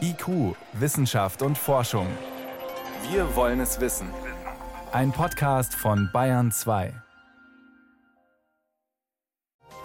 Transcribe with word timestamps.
IQ, 0.00 0.56
Wissenschaft 0.72 1.42
und 1.42 1.56
Forschung. 1.56 2.06
Wir 3.10 3.36
wollen 3.36 3.60
es 3.60 3.80
wissen. 3.80 4.08
Ein 4.92 5.12
Podcast 5.12 5.74
von 5.74 6.10
Bayern 6.12 6.50
2. 6.50 6.92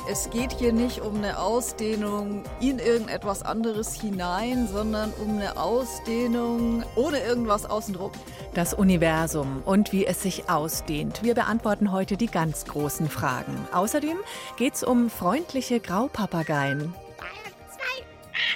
Es 0.10 0.30
geht 0.30 0.52
hier 0.52 0.72
nicht 0.72 1.02
um 1.02 1.16
eine 1.16 1.40
Ausdehnung 1.40 2.44
in 2.60 2.78
irgendetwas 2.78 3.42
anderes 3.42 4.00
hinein, 4.00 4.68
sondern 4.68 5.12
um 5.14 5.38
eine 5.38 5.58
Ausdehnung 5.58 6.84
ohne 6.96 7.20
irgendwas 7.20 7.66
außenrum. 7.66 8.12
Das 8.54 8.74
Universum 8.74 9.64
und 9.66 9.92
wie 9.92 10.06
es 10.06 10.22
sich 10.22 10.50
ausdehnt. 10.50 11.24
Wir 11.24 11.34
beantworten 11.34 11.92
heute 11.92 12.18
die 12.18 12.28
ganz 12.28 12.66
großen 12.66 13.10
Fragen. 13.10 13.68
Außerdem 13.74 14.18
geht 14.58 14.76
es 14.76 14.84
um 14.84 15.10
freundliche 15.10 15.80
Graupapageien. 15.80 16.94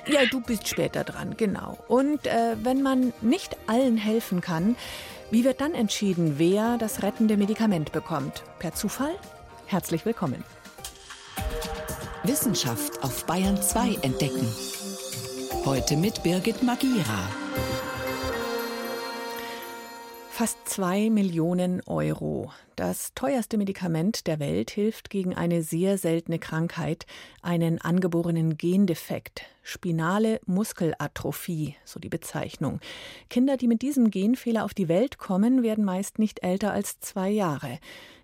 Ja, 0.07 0.25
du 0.25 0.41
bist 0.41 0.67
später 0.67 1.03
dran, 1.03 1.35
genau. 1.37 1.77
Und 1.87 2.25
äh, 2.25 2.55
wenn 2.63 2.81
man 2.81 3.13
nicht 3.21 3.57
allen 3.67 3.97
helfen 3.97 4.41
kann, 4.41 4.75
wie 5.31 5.43
wird 5.43 5.61
dann 5.61 5.73
entschieden, 5.73 6.35
wer 6.37 6.77
das 6.77 7.03
rettende 7.03 7.37
Medikament 7.37 7.91
bekommt? 7.91 8.43
Per 8.59 8.73
Zufall? 8.73 9.15
Herzlich 9.67 10.05
willkommen. 10.05 10.43
Wissenschaft 12.23 13.03
auf 13.03 13.25
Bayern 13.25 13.61
2 13.61 13.99
entdecken. 14.01 14.47
Heute 15.65 15.95
mit 15.95 16.23
Birgit 16.23 16.63
Magira. 16.63 17.48
Fast 20.39 20.69
zwei 20.69 21.09
Millionen 21.09 21.81
Euro. 21.85 22.53
Das 22.77 23.13
teuerste 23.13 23.57
Medikament 23.57 24.25
der 24.25 24.39
Welt 24.39 24.71
hilft 24.71 25.09
gegen 25.09 25.35
eine 25.35 25.63
sehr 25.63 25.97
seltene 25.97 26.39
Krankheit, 26.39 27.05
einen 27.41 27.81
angeborenen 27.81 28.55
Gendefekt, 28.55 29.43
spinale 29.63 30.39
Muskelatrophie, 30.45 31.75
so 31.83 31.99
die 31.99 32.07
Bezeichnung. 32.07 32.79
Kinder, 33.29 33.57
die 33.57 33.67
mit 33.67 33.81
diesem 33.81 34.11
Genfehler 34.11 34.63
auf 34.63 34.73
die 34.73 34.87
Welt 34.87 35.17
kommen, 35.17 35.61
werden 35.61 35.83
meist 35.83 36.19
nicht 36.19 36.41
älter 36.41 36.71
als 36.71 37.01
zwei 37.01 37.29
Jahre. 37.29 37.77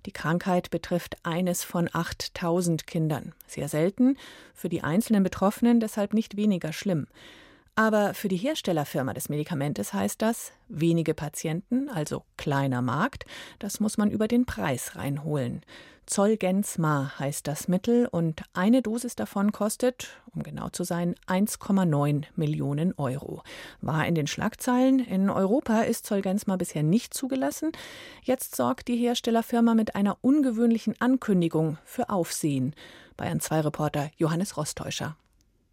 Die 0.06 0.14
Krankheit 0.14 0.70
betrifft 0.70 1.18
eines 1.24 1.66
von 1.66 1.90
8000 1.92 2.88
Kindern. 2.88 3.34
Sehr 3.46 3.68
selten, 3.68 4.16
für 4.54 4.70
die 4.70 4.84
einzelnen 4.84 5.24
Betroffenen 5.24 5.82
deshalb 5.82 6.14
nicht 6.14 6.38
weniger 6.38 6.72
schlimm. 6.72 7.08
Aber 7.78 8.14
für 8.14 8.30
die 8.30 8.38
Herstellerfirma 8.38 9.14
des 9.14 9.28
Medikamentes 9.28 9.94
heißt 9.94 10.22
das 10.22 10.54
wenige 10.70 11.14
Patienten, 11.14 11.90
also 11.90 12.24
kleiner 12.38 12.82
Markt, 12.82 13.26
das 13.60 13.82
muss 13.82 13.98
man 13.98 14.10
über 14.10 14.30
den 14.30 14.46
Preis 14.46 14.96
reinholen. 14.96 15.62
Zolgensma 16.06 17.14
heißt 17.20 17.48
das 17.48 17.68
Mittel 17.68 18.08
und 18.08 18.44
eine 18.54 18.82
Dosis 18.82 19.16
davon 19.16 19.52
kostet, 19.52 20.22
um 20.34 20.44
genau 20.44 20.70
zu 20.70 20.84
sein, 20.84 21.16
1,9 21.28 22.26
Millionen 22.36 22.94
Euro. 22.94 23.42
War 23.82 24.06
in 24.06 24.16
den 24.16 24.28
Schlagzeilen. 24.28 25.00
In 25.00 25.30
Europa 25.30 25.82
ist 25.82 26.06
Zolgensma 26.06 26.58
bisher 26.58 26.84
nicht 26.84 27.14
zugelassen. 27.14 27.72
Jetzt 28.22 28.56
sorgt 28.56 28.88
die 28.88 28.98
Herstellerfirma 28.98 29.74
mit 29.74 29.96
einer 29.96 30.18
ungewöhnlichen 30.22 30.96
Ankündigung 31.02 31.78
für 31.84 32.10
Aufsehen. 32.10 32.76
Bayern 33.18 33.40
2 33.40 33.62
Reporter 33.62 34.12
Johannes 34.18 34.58
Rostäuscher. 34.58 35.18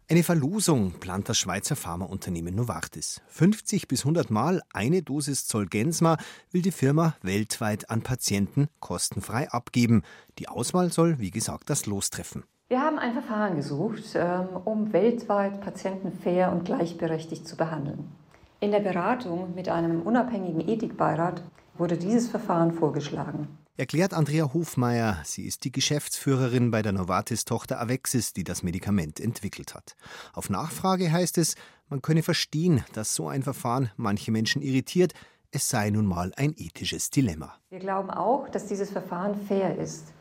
Eine 0.09 0.23
Verlosung 0.23 0.91
plant 0.99 1.29
das 1.29 1.37
Schweizer 1.37 1.77
Pharmaunternehmen 1.77 2.53
Novartis. 2.53 3.21
50 3.29 3.87
bis 3.87 4.01
100 4.01 4.29
Mal 4.31 4.61
eine 4.73 5.01
Dosis 5.01 5.47
Zolgensma 5.47 6.17
will 6.51 6.61
die 6.61 6.71
Firma 6.71 7.15
weltweit 7.21 7.89
an 7.89 8.01
Patienten 8.01 8.67
kostenfrei 8.81 9.49
abgeben. 9.49 10.03
Die 10.39 10.49
Auswahl 10.49 10.91
soll, 10.91 11.19
wie 11.19 11.31
gesagt, 11.31 11.69
das 11.69 11.85
Los 11.85 12.09
treffen. 12.09 12.43
Wir 12.67 12.81
haben 12.81 12.99
ein 12.99 13.13
Verfahren 13.13 13.55
gesucht, 13.55 14.03
ähm, 14.15 14.47
um 14.65 14.91
weltweit 14.91 15.61
Patienten 15.61 16.11
fair 16.11 16.51
und 16.51 16.65
gleichberechtigt 16.65 17.47
zu 17.47 17.55
behandeln. 17.55 18.11
In 18.59 18.71
der 18.71 18.81
Beratung 18.81 19.55
mit 19.55 19.69
einem 19.69 20.01
unabhängigen 20.01 20.67
Ethikbeirat 20.67 21.41
wurde 21.77 21.97
dieses 21.97 22.27
Verfahren 22.27 22.73
vorgeschlagen 22.73 23.47
erklärt 23.75 24.13
Andrea 24.13 24.53
Hofmeier. 24.53 25.21
Sie 25.23 25.45
ist 25.45 25.63
die 25.63 25.71
Geschäftsführerin 25.71 26.71
bei 26.71 26.81
der 26.81 26.91
Novartis-Tochter 26.91 27.81
Avexis, 27.81 28.33
die 28.33 28.43
das 28.43 28.63
Medikament 28.63 29.19
entwickelt 29.19 29.73
hat. 29.73 29.95
Auf 30.33 30.49
Nachfrage 30.49 31.11
heißt 31.11 31.37
es, 31.37 31.55
man 31.89 32.01
könne 32.01 32.23
verstehen, 32.23 32.83
dass 32.93 33.15
so 33.15 33.27
ein 33.27 33.43
Verfahren 33.43 33.91
manche 33.97 34.31
Menschen 34.31 34.61
irritiert. 34.61 35.13
Es 35.51 35.69
sei 35.69 35.89
nun 35.89 36.05
mal 36.05 36.31
ein 36.37 36.53
ethisches 36.57 37.09
Dilemma. 37.09 37.55
Wir 37.69 37.79
glauben 37.79 38.09
auch, 38.09 38.49
dass 38.49 38.67
dieses 38.67 38.89
Verfahren 38.91 39.35
fair 39.47 39.77
ist, 39.77 40.13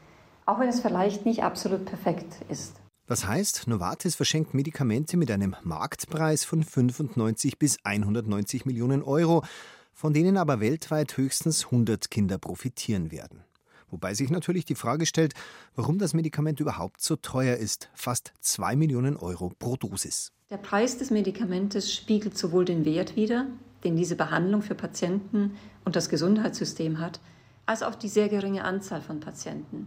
auch 0.47 0.59
wenn 0.59 0.69
es 0.69 0.81
vielleicht 0.81 1.25
nicht 1.25 1.43
absolut 1.43 1.85
perfekt 1.85 2.37
ist. 2.49 2.77
Das 3.07 3.27
heißt, 3.27 3.67
Novartis 3.67 4.15
verschenkt 4.15 4.55
Medikamente 4.55 5.17
mit 5.17 5.31
einem 5.31 5.57
Marktpreis 5.63 6.45
von 6.45 6.63
95 6.63 7.59
bis 7.59 7.79
190 7.85 8.65
Millionen 8.65 9.03
Euro 9.03 9.45
von 9.93 10.13
denen 10.13 10.37
aber 10.37 10.61
weltweit 10.61 11.17
höchstens 11.17 11.67
100 11.67 12.11
Kinder 12.11 12.39
profitieren 12.39 13.11
werden. 13.11 13.45
Wobei 13.91 14.15
sich 14.15 14.31
natürlich 14.31 14.65
die 14.65 14.75
Frage 14.75 15.05
stellt, 15.05 15.35
warum 15.77 15.99
das 15.99 16.15
Medikament 16.15 16.61
überhaupt 16.61 17.03
so 17.03 17.17
teuer 17.17 17.57
ist, 17.57 17.91
fast 17.95 18.33
2 18.41 18.75
Millionen 18.75 19.17
Euro 19.17 19.53
pro 19.59 19.77
Dosis. 19.77 20.33
Der 20.51 20.57
Preis 20.57 20.99
des 20.99 21.11
Medikamentes 21.11 21.93
spiegelt 21.93 22.37
sowohl 22.37 22.65
den 22.65 22.85
Wert 22.85 23.17
wider, 23.17 23.47
den 23.85 23.97
diese 23.97 24.17
Behandlung 24.17 24.63
für 24.63 24.75
Patienten 24.75 25.57
und 25.85 25.95
das 25.95 26.09
Gesundheitssystem 26.09 26.99
hat, 26.99 27.21
als 27.67 27.83
auch 27.83 27.95
die 27.95 28.09
sehr 28.09 28.29
geringe 28.29 28.65
Anzahl 28.65 29.03
von 29.03 29.21
Patienten. 29.21 29.87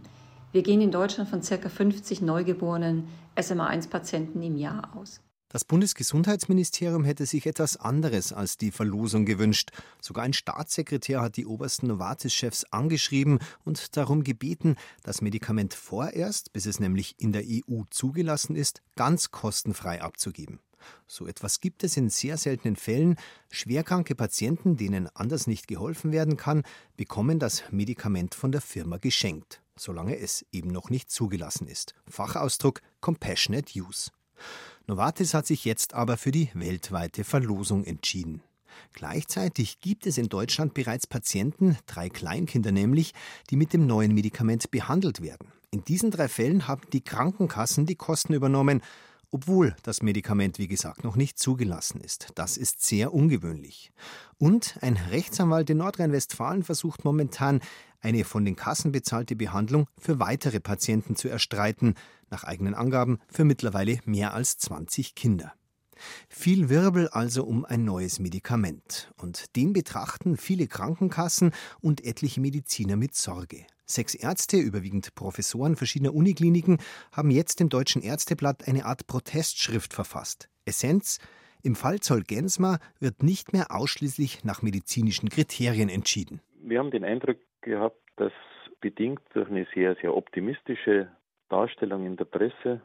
Wir 0.52 0.62
gehen 0.62 0.80
in 0.80 0.90
Deutschland 0.90 1.28
von 1.28 1.40
ca. 1.40 1.68
50 1.68 2.22
neugeborenen 2.22 3.08
SMA1-Patienten 3.36 4.42
im 4.42 4.56
Jahr 4.56 4.96
aus. 4.96 5.20
Das 5.48 5.64
Bundesgesundheitsministerium 5.64 7.04
hätte 7.04 7.24
sich 7.24 7.46
etwas 7.46 7.76
anderes 7.76 8.32
als 8.32 8.56
die 8.56 8.72
Verlosung 8.72 9.24
gewünscht. 9.24 9.70
Sogar 10.00 10.24
ein 10.24 10.32
Staatssekretär 10.32 11.20
hat 11.20 11.36
die 11.36 11.46
obersten 11.46 11.86
Novartis-Chefs 11.86 12.64
angeschrieben 12.72 13.38
und 13.64 13.96
darum 13.96 14.24
gebeten, 14.24 14.74
das 15.04 15.20
Medikament 15.20 15.72
vorerst, 15.72 16.52
bis 16.52 16.66
es 16.66 16.80
nämlich 16.80 17.14
in 17.18 17.32
der 17.32 17.44
EU 17.46 17.82
zugelassen 17.90 18.56
ist, 18.56 18.82
ganz 18.96 19.30
kostenfrei 19.30 20.02
abzugeben. 20.02 20.58
So 21.06 21.26
etwas 21.26 21.60
gibt 21.60 21.84
es 21.84 21.96
in 21.96 22.10
sehr 22.10 22.36
seltenen 22.38 22.76
Fällen. 22.76 23.16
Schwerkranke 23.50 24.16
Patienten, 24.16 24.76
denen 24.76 25.08
anders 25.14 25.46
nicht 25.46 25.68
geholfen 25.68 26.10
werden 26.10 26.36
kann, 26.36 26.64
bekommen 26.96 27.38
das 27.38 27.62
Medikament 27.70 28.34
von 28.34 28.50
der 28.50 28.60
Firma 28.60 28.98
geschenkt, 28.98 29.62
solange 29.76 30.18
es 30.18 30.44
eben 30.50 30.70
noch 30.70 30.90
nicht 30.90 31.10
zugelassen 31.10 31.68
ist. 31.68 31.94
Fachausdruck 32.08 32.82
Compassionate 33.00 33.78
Use. 33.78 34.10
Novartis 34.88 35.34
hat 35.34 35.48
sich 35.48 35.64
jetzt 35.64 35.94
aber 35.94 36.16
für 36.16 36.30
die 36.30 36.48
weltweite 36.54 37.24
Verlosung 37.24 37.82
entschieden. 37.82 38.40
Gleichzeitig 38.92 39.80
gibt 39.80 40.06
es 40.06 40.16
in 40.16 40.28
Deutschland 40.28 40.74
bereits 40.74 41.08
Patienten, 41.08 41.76
drei 41.86 42.08
Kleinkinder 42.08 42.70
nämlich, 42.70 43.12
die 43.50 43.56
mit 43.56 43.72
dem 43.72 43.86
neuen 43.86 44.14
Medikament 44.14 44.70
behandelt 44.70 45.22
werden. 45.22 45.48
In 45.72 45.84
diesen 45.84 46.12
drei 46.12 46.28
Fällen 46.28 46.68
haben 46.68 46.82
die 46.92 47.02
Krankenkassen 47.02 47.86
die 47.86 47.96
Kosten 47.96 48.32
übernommen, 48.32 48.80
obwohl 49.36 49.76
das 49.82 50.00
Medikament, 50.00 50.58
wie 50.58 50.66
gesagt, 50.66 51.04
noch 51.04 51.14
nicht 51.14 51.38
zugelassen 51.38 52.00
ist. 52.00 52.28
Das 52.36 52.56
ist 52.56 52.82
sehr 52.82 53.12
ungewöhnlich. 53.12 53.92
Und 54.38 54.78
ein 54.80 54.96
Rechtsanwalt 54.96 55.68
in 55.68 55.76
Nordrhein-Westfalen 55.76 56.62
versucht 56.62 57.04
momentan, 57.04 57.60
eine 58.00 58.24
von 58.24 58.46
den 58.46 58.56
Kassen 58.56 58.92
bezahlte 58.92 59.36
Behandlung 59.36 59.88
für 59.98 60.20
weitere 60.20 60.58
Patienten 60.58 61.16
zu 61.16 61.28
erstreiten, 61.28 61.96
nach 62.30 62.44
eigenen 62.44 62.72
Angaben 62.72 63.18
für 63.30 63.44
mittlerweile 63.44 64.00
mehr 64.06 64.32
als 64.32 64.56
20 64.56 65.14
Kinder. 65.14 65.52
Viel 66.30 66.70
Wirbel 66.70 67.08
also 67.08 67.44
um 67.44 67.66
ein 67.66 67.84
neues 67.84 68.18
Medikament. 68.18 69.12
Und 69.18 69.54
den 69.54 69.74
betrachten 69.74 70.38
viele 70.38 70.66
Krankenkassen 70.66 71.52
und 71.82 72.02
etliche 72.06 72.40
Mediziner 72.40 72.96
mit 72.96 73.14
Sorge. 73.14 73.66
Sechs 73.86 74.16
Ärzte, 74.16 74.56
überwiegend 74.56 75.14
Professoren 75.14 75.76
verschiedener 75.76 76.12
Unikliniken, 76.12 76.78
haben 77.12 77.30
jetzt 77.30 77.60
im 77.60 77.68
Deutschen 77.68 78.02
Ärzteblatt 78.02 78.66
eine 78.66 78.84
Art 78.84 79.06
Protestschrift 79.06 79.94
verfasst. 79.94 80.48
Essenz: 80.64 81.20
Im 81.62 81.76
Fall 81.76 82.00
Zolgensma 82.00 82.78
wird 82.98 83.22
nicht 83.22 83.52
mehr 83.52 83.66
ausschließlich 83.70 84.44
nach 84.44 84.60
medizinischen 84.60 85.28
Kriterien 85.28 85.88
entschieden. 85.88 86.40
Wir 86.60 86.80
haben 86.80 86.90
den 86.90 87.04
Eindruck 87.04 87.38
gehabt, 87.60 88.00
dass 88.16 88.32
bedingt 88.80 89.22
durch 89.34 89.48
eine 89.48 89.66
sehr, 89.72 89.94
sehr 89.96 90.16
optimistische 90.16 91.08
Darstellung 91.48 92.06
in 92.06 92.16
der 92.16 92.24
Presse 92.24 92.82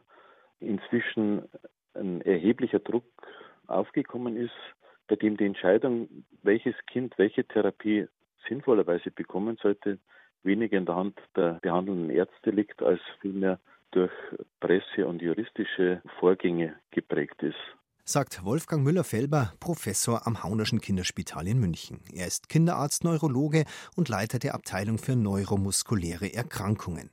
inzwischen 0.60 1.48
ein 1.94 2.20
erheblicher 2.22 2.78
Druck 2.78 3.04
aufgekommen 3.66 4.36
ist, 4.36 4.54
bei 5.08 5.16
dem 5.16 5.36
die 5.36 5.46
Entscheidung, 5.46 6.08
welches 6.42 6.74
Kind 6.86 7.18
welche 7.18 7.44
Therapie 7.44 8.06
sinnvollerweise 8.48 9.10
bekommen 9.10 9.58
sollte, 9.60 9.98
weniger 10.44 10.78
in 10.78 10.86
der 10.86 10.96
Hand 10.96 11.18
der 11.36 11.58
behandelnden 11.62 12.10
Ärzte 12.10 12.50
liegt, 12.50 12.82
als 12.82 13.00
vielmehr 13.20 13.58
durch 13.92 14.12
Presse- 14.60 15.06
und 15.06 15.22
juristische 15.22 16.02
Vorgänge 16.18 16.74
geprägt 16.90 17.42
ist. 17.42 17.56
Sagt 18.04 18.44
Wolfgang 18.44 18.82
Müller-Felber, 18.82 19.52
Professor 19.60 20.26
am 20.26 20.42
Haunerschen 20.42 20.80
Kinderspital 20.80 21.46
in 21.46 21.60
München. 21.60 22.00
Er 22.12 22.26
ist 22.26 22.48
Kinderarzt, 22.48 23.04
Neurologe 23.04 23.64
und 23.96 24.08
Leiter 24.08 24.40
der 24.40 24.54
Abteilung 24.54 24.98
für 24.98 25.14
neuromuskuläre 25.14 26.34
Erkrankungen. 26.34 27.10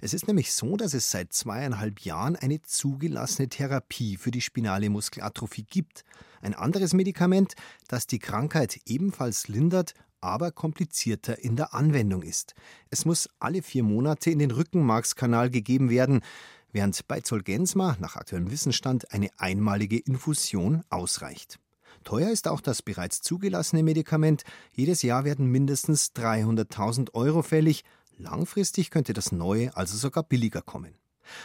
Es 0.00 0.14
ist 0.14 0.26
nämlich 0.26 0.52
so, 0.52 0.76
dass 0.76 0.94
es 0.94 1.10
seit 1.10 1.32
zweieinhalb 1.32 2.00
Jahren 2.00 2.36
eine 2.36 2.62
zugelassene 2.62 3.48
Therapie 3.48 4.16
für 4.16 4.30
die 4.30 4.40
spinale 4.40 4.90
Muskelatrophie 4.90 5.64
gibt. 5.64 6.04
Ein 6.40 6.54
anderes 6.54 6.92
Medikament, 6.92 7.54
das 7.88 8.06
die 8.06 8.18
Krankheit 8.18 8.80
ebenfalls 8.86 9.48
lindert, 9.48 9.94
aber 10.20 10.50
komplizierter 10.50 11.38
in 11.38 11.56
der 11.56 11.74
Anwendung 11.74 12.22
ist. 12.22 12.54
Es 12.90 13.04
muss 13.04 13.28
alle 13.38 13.62
vier 13.62 13.82
Monate 13.82 14.30
in 14.30 14.38
den 14.38 14.50
Rückenmarkskanal 14.50 15.50
gegeben 15.50 15.90
werden, 15.90 16.20
während 16.72 17.06
bei 17.06 17.20
Zolgensma 17.20 17.96
nach 18.00 18.16
aktuellem 18.16 18.50
Wissensstand 18.50 19.12
eine 19.12 19.30
einmalige 19.38 19.98
Infusion 19.98 20.82
ausreicht. 20.90 21.58
Teuer 22.04 22.30
ist 22.30 22.46
auch 22.46 22.60
das 22.60 22.82
bereits 22.82 23.20
zugelassene 23.20 23.82
Medikament. 23.82 24.44
Jedes 24.72 25.02
Jahr 25.02 25.24
werden 25.24 25.46
mindestens 25.46 26.12
300.000 26.14 27.14
Euro 27.14 27.42
fällig. 27.42 27.82
Langfristig 28.18 28.90
könnte 28.90 29.12
das 29.12 29.32
neue 29.32 29.76
also 29.76 29.96
sogar 29.96 30.22
billiger 30.22 30.62
kommen. 30.62 30.94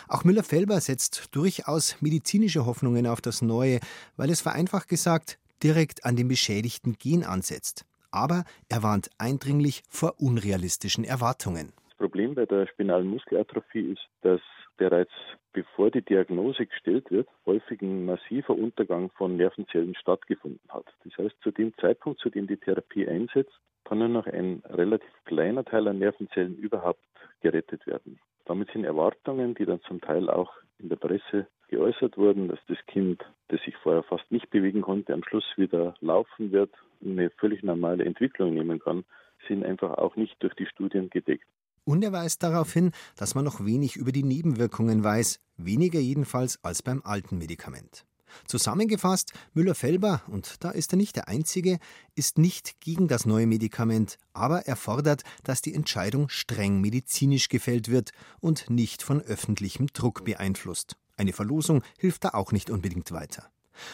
Auch 0.07 0.23
Müller-Felber 0.23 0.79
setzt 0.79 1.35
durchaus 1.35 2.01
medizinische 2.01 2.65
Hoffnungen 2.65 3.07
auf 3.07 3.21
das 3.21 3.41
Neue, 3.41 3.79
weil 4.15 4.29
es 4.29 4.41
vereinfacht 4.41 4.88
gesagt 4.88 5.39
direkt 5.63 6.06
an 6.06 6.15
dem 6.15 6.27
beschädigten 6.27 6.97
Gen 6.97 7.23
ansetzt. 7.23 7.85
Aber 8.12 8.44
er 8.69 8.83
warnt 8.83 9.09
eindringlich 9.18 9.83
vor 9.89 10.19
unrealistischen 10.19 11.03
Erwartungen. 11.03 11.73
Das 11.89 11.97
Problem 11.97 12.35
bei 12.35 12.45
der 12.45 12.68
spinalen 12.68 13.07
Muskelatrophie 13.07 13.94
ist, 13.94 14.07
dass 14.21 14.41
bereits 14.81 15.12
bevor 15.54 15.92
die 15.92 16.01
Diagnose 16.01 16.66
gestellt 16.66 17.12
wird, 17.12 17.28
häufig 17.45 17.83
ein 17.83 18.04
massiver 18.06 18.56
Untergang 18.56 19.12
von 19.12 19.38
Nervenzellen 19.38 19.94
stattgefunden 19.94 20.68
hat. 20.69 20.86
Das 21.04 21.16
heißt, 21.19 21.36
zu 21.44 21.51
dem 21.51 21.72
Zeitpunkt, 21.78 22.19
zu 22.19 22.31
dem 22.31 22.48
die 22.48 22.57
Therapie 22.57 23.07
einsetzt, 23.07 23.54
kann 23.83 24.00
nur 24.00 24.07
noch 24.07 24.25
ein 24.25 24.63
relativ 24.68 25.12
kleiner 25.25 25.63
Teil 25.63 25.88
an 25.88 26.00
Nervenzellen 26.00 26.57
überhaupt 26.57 27.04
gerettet 27.42 27.86
werden. 27.86 28.19
Damit 28.45 28.72
sind 28.72 28.83
Erwartungen, 28.83 29.54
die 29.54 29.66
dann 29.66 29.81
zum 29.81 30.01
Teil 30.01 30.31
auch 30.31 30.51
in 30.80 30.89
der 30.89 30.95
Presse 30.95 31.45
geäußert 31.68 32.18
wurden, 32.18 32.48
dass 32.48 32.60
das 32.68 32.83
Kind, 32.88 33.24
das 33.50 33.62
sich 33.62 33.78
vorher 33.78 34.01
fast 34.01 34.31
nicht 34.31 34.50
bewegen 34.50 34.81
konnte, 34.81 35.13
am 35.13 35.24
Schluss 35.24 35.45
wieder 35.57 35.94
laufen 36.01 36.51
wird, 36.51 36.72
eine 37.06 37.30
völlig 37.30 37.62
normale 37.62 38.04
Entwicklung 38.04 38.56
nehmen 38.56 38.80
kann, 38.80 39.06
sind 39.48 39.63
einfach 39.63 40.00
auch 40.00 40.16
nicht 40.16 40.42
durch 40.42 40.56
die 40.56 40.66
Studien 40.66 41.12
gedeckt. 41.12 41.45
Und 41.83 42.04
er 42.04 42.12
weist 42.12 42.44
darauf 42.44 42.72
hin, 42.72 42.92
dass 43.16 43.36
man 43.36 43.45
noch 43.45 43.66
wenig 43.66 43.95
über 43.95 44.12
die 44.12 44.24
Nebenwirkungen 44.24 45.04
weiß, 45.04 45.39
weniger 45.57 46.00
jedenfalls 46.00 46.60
als 46.63 46.81
beim 46.83 47.01
alten 47.04 47.38
Medikament. 47.38 48.06
Zusammengefasst, 48.45 49.33
Müller-Felber, 49.54 50.22
und 50.28 50.63
da 50.63 50.72
ist 50.72 50.94
er 50.94 50.98
nicht 50.98 51.16
der 51.16 51.28
Einzige, 51.28 51.80
ist 52.16 52.38
nicht 52.38 52.80
gegen 52.80 53.07
das 53.07 53.25
neue 53.25 53.48
Medikament, 53.48 54.18
aber 54.33 54.68
er 54.68 54.75
fordert, 54.75 55.24
dass 55.44 55.62
die 55.62 55.74
Entscheidung 55.74 56.30
streng 56.30 56.81
medizinisch 56.81 57.50
gefällt 57.50 57.89
wird 57.89 58.12
und 58.39 58.69
nicht 58.69 59.04
von 59.04 59.22
öffentlichem 59.22 59.88
Druck 59.88 60.24
beeinflusst. 60.24 60.95
Eine 61.18 61.33
Verlosung 61.33 61.83
hilft 61.98 62.24
da 62.24 62.30
auch 62.30 62.51
nicht 62.51 62.69
unbedingt 62.69 63.12
weiter. 63.12 63.50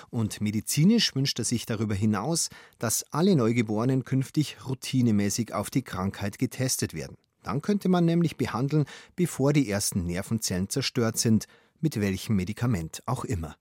Und 0.09 0.41
medizinisch 0.41 1.15
wünscht 1.15 1.39
er 1.39 1.45
sich 1.45 1.65
darüber 1.65 1.95
hinaus, 1.95 2.49
dass 2.79 3.05
alle 3.11 3.35
Neugeborenen 3.35 4.03
künftig 4.03 4.57
routinemäßig 4.67 5.53
auf 5.53 5.69
die 5.69 5.83
Krankheit 5.83 6.39
getestet 6.39 6.93
werden. 6.93 7.17
Dann 7.47 7.61
könnte 7.61 7.87
man 7.87 8.03
nämlich 8.03 8.35
behandeln, 8.35 8.83
bevor 9.15 9.53
die 9.53 9.69
ersten 9.69 10.05
Nervenzellen 10.05 10.67
zerstört 10.67 11.17
sind, 11.17 11.47
mit 11.79 12.01
welchem 12.01 12.35
Medikament 12.35 13.01
auch 13.05 13.23
immer. 13.23 13.55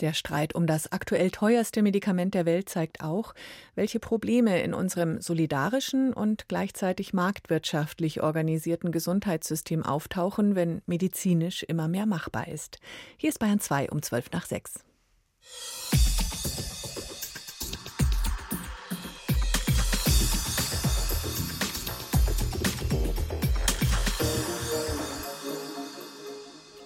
Der 0.00 0.12
Streit 0.12 0.54
um 0.54 0.66
das 0.66 0.92
aktuell 0.92 1.30
teuerste 1.30 1.80
Medikament 1.80 2.34
der 2.34 2.44
Welt 2.44 2.68
zeigt 2.68 3.02
auch, 3.02 3.34
welche 3.74 3.98
Probleme 3.98 4.60
in 4.60 4.74
unserem 4.74 5.22
solidarischen 5.22 6.12
und 6.12 6.48
gleichzeitig 6.48 7.14
marktwirtschaftlich 7.14 8.22
organisierten 8.22 8.92
Gesundheitssystem 8.92 9.82
auftauchen, 9.82 10.54
wenn 10.54 10.82
medizinisch 10.84 11.62
immer 11.62 11.88
mehr 11.88 12.04
machbar 12.04 12.46
ist. 12.46 12.78
Hier 13.16 13.30
ist 13.30 13.38
Bayern 13.38 13.58
2 13.58 13.88
um 13.90 14.02
12 14.02 14.30
nach 14.32 14.44
6. 14.44 14.84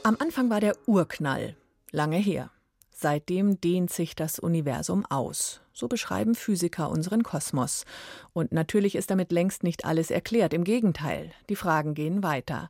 Am 0.05 0.17
Anfang 0.19 0.51
war 0.51 0.59
der 0.59 0.77
Urknall, 0.87 1.55
lange 1.93 2.17
her. 2.17 2.51
Seitdem 2.91 3.61
dehnt 3.61 3.93
sich 3.93 4.17
das 4.17 4.41
Universum 4.41 5.07
aus. 5.07 5.61
So 5.73 5.87
beschreiben 5.87 6.35
Physiker 6.35 6.91
unseren 6.91 7.23
Kosmos. 7.23 7.85
Und 8.33 8.51
natürlich 8.51 8.97
ist 8.97 9.13
damit 9.13 9.31
längst 9.31 9.63
nicht 9.63 9.85
alles 9.85 10.11
erklärt. 10.11 10.55
Im 10.55 10.65
Gegenteil, 10.65 11.31
die 11.49 11.55
Fragen 11.55 11.95
gehen 11.95 12.25
weiter. 12.25 12.69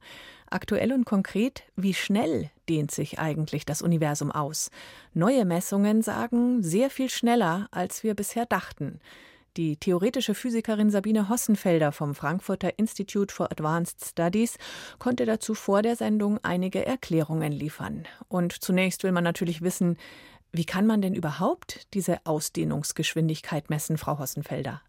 Aktuell 0.51 0.93
und 0.93 1.07
konkret, 1.07 1.63
wie 1.75 1.95
schnell 1.95 2.51
dehnt 2.69 2.91
sich 2.91 3.19
eigentlich 3.19 3.65
das 3.65 3.81
Universum 3.81 4.31
aus? 4.31 4.71
Neue 5.15 5.47
Messungen 5.47 6.03
sagen 6.03 6.63
sehr 6.63 6.91
viel 6.91 7.09
schneller, 7.09 7.67
als 7.71 8.03
wir 8.03 8.15
bisher 8.15 8.45
dachten. 8.45 9.01
Die 9.59 9.77
theoretische 9.77 10.35
Physikerin 10.35 10.91
Sabine 10.91 11.29
Hossenfelder 11.29 11.93
vom 11.93 12.15
Frankfurter 12.15 12.79
Institute 12.79 13.35
for 13.35 13.53
Advanced 13.53 14.03
Studies 14.03 14.57
konnte 14.99 15.27
dazu 15.27 15.55
vor 15.55 15.83
der 15.83 15.95
Sendung 15.95 16.39
einige 16.43 16.87
Erklärungen 16.87 17.53
liefern. 17.53 18.05
Und 18.29 18.53
zunächst 18.65 19.05
will 19.05 19.13
man 19.13 19.25
natürlich 19.25 19.61
wissen, 19.61 19.99
wie 20.53 20.65
kann 20.65 20.87
man 20.87 21.03
denn 21.03 21.15
überhaupt 21.15 21.87
diese 21.93 22.25
Ausdehnungsgeschwindigkeit 22.25 23.69
messen, 23.69 23.99
Frau 23.99 24.19
Hossenfelder? 24.19 24.81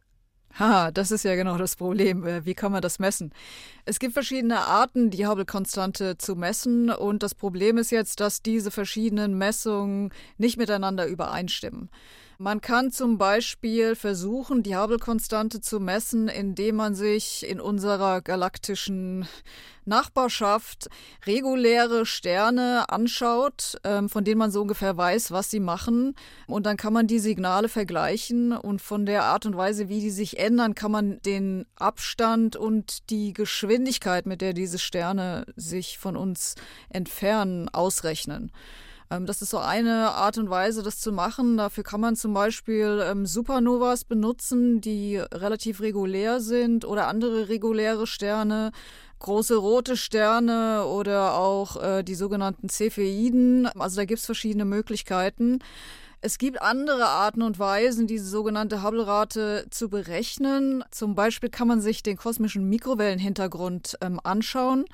Ha, 0.57 0.91
das 0.91 1.11
ist 1.11 1.23
ja 1.23 1.35
genau 1.35 1.57
das 1.57 1.75
Problem. 1.75 2.25
Äh, 2.25 2.45
wie 2.45 2.53
kann 2.53 2.71
man 2.71 2.81
das 2.81 2.99
messen? 2.99 3.33
Es 3.85 3.99
gibt 3.99 4.13
verschiedene 4.13 4.59
Arten, 4.59 5.09
die 5.09 5.27
Hubble-Konstante 5.27 6.17
zu 6.17 6.35
messen. 6.35 6.89
Und 6.89 7.23
das 7.23 7.35
Problem 7.35 7.77
ist 7.77 7.91
jetzt, 7.91 8.21
dass 8.21 8.41
diese 8.41 8.71
verschiedenen 8.71 9.37
Messungen 9.37 10.13
nicht 10.37 10.57
miteinander 10.57 11.07
übereinstimmen. 11.07 11.89
Man 12.39 12.61
kann 12.61 12.91
zum 12.91 13.17
Beispiel 13.17 13.95
versuchen, 13.95 14.63
die 14.63 14.75
Hubble-Konstante 14.75 15.61
zu 15.61 15.79
messen, 15.79 16.27
indem 16.27 16.77
man 16.77 16.95
sich 16.95 17.47
in 17.47 17.61
unserer 17.61 18.21
galaktischen 18.21 19.27
Nachbarschaft 19.85 20.89
reguläre 21.25 22.05
Sterne 22.05 22.89
anschaut, 22.89 23.77
ähm, 23.83 24.09
von 24.09 24.23
denen 24.23 24.39
man 24.39 24.51
so 24.51 24.61
ungefähr 24.61 24.97
weiß, 24.97 25.31
was 25.31 25.51
sie 25.51 25.59
machen. 25.59 26.15
Und 26.47 26.65
dann 26.65 26.77
kann 26.77 26.93
man 26.93 27.05
die 27.05 27.19
Signale 27.19 27.69
vergleichen 27.69 28.53
und 28.53 28.81
von 28.81 29.05
der 29.05 29.25
Art 29.25 29.45
und 29.45 29.55
Weise, 29.55 29.89
wie 29.89 29.99
die 29.99 30.09
sich 30.09 30.39
ändern, 30.39 30.73
kann 30.73 30.91
man 30.91 31.21
den 31.21 31.65
Abstand 31.75 32.55
und 32.55 33.09
die 33.09 33.33
Geschwindigkeit, 33.33 34.25
mit 34.25 34.41
der 34.41 34.53
diese 34.53 34.79
Sterne 34.79 35.45
sich 35.55 35.97
von 35.97 36.17
uns 36.17 36.55
entfernen, 36.89 37.69
ausrechnen. 37.69 38.51
Ähm, 39.13 39.25
das 39.25 39.41
ist 39.41 39.51
so 39.51 39.59
eine 39.59 40.11
Art 40.11 40.37
und 40.37 40.49
Weise, 40.49 40.83
das 40.83 40.99
zu 40.99 41.11
machen. 41.11 41.57
Dafür 41.57 41.83
kann 41.83 42.01
man 42.01 42.15
zum 42.15 42.33
Beispiel 42.33 43.03
ähm, 43.05 43.25
Supernovas 43.25 44.03
benutzen, 44.03 44.81
die 44.81 45.17
relativ 45.17 45.81
regulär 45.81 46.39
sind 46.39 46.85
oder 46.85 47.07
andere 47.07 47.49
reguläre 47.49 48.07
Sterne 48.07 48.71
große 49.19 49.55
rote 49.55 49.95
Sterne 49.95 50.85
oder 50.85 51.35
auch 51.35 51.81
äh, 51.81 52.03
die 52.03 52.15
sogenannten 52.15 52.67
Cepheiden. 52.69 53.67
Also 53.67 53.95
da 53.95 54.05
gibt 54.05 54.19
es 54.19 54.25
verschiedene 54.25 54.65
Möglichkeiten. 54.65 55.59
Es 56.25 56.37
gibt 56.37 56.61
andere 56.61 57.05
Arten 57.05 57.41
und 57.41 57.59
Weisen, 57.59 58.07
diese 58.07 58.25
sogenannte 58.25 58.81
Hubble-Rate 58.81 59.65
zu 59.69 59.89
berechnen. 59.89 60.83
Zum 60.89 61.15
Beispiel 61.15 61.49
kann 61.49 61.67
man 61.67 61.81
sich 61.81 62.01
den 62.01 62.15
kosmischen 62.15 62.69
Mikrowellenhintergrund 62.69 63.97
ähm, 63.99 64.21
anschauen, 64.23 64.85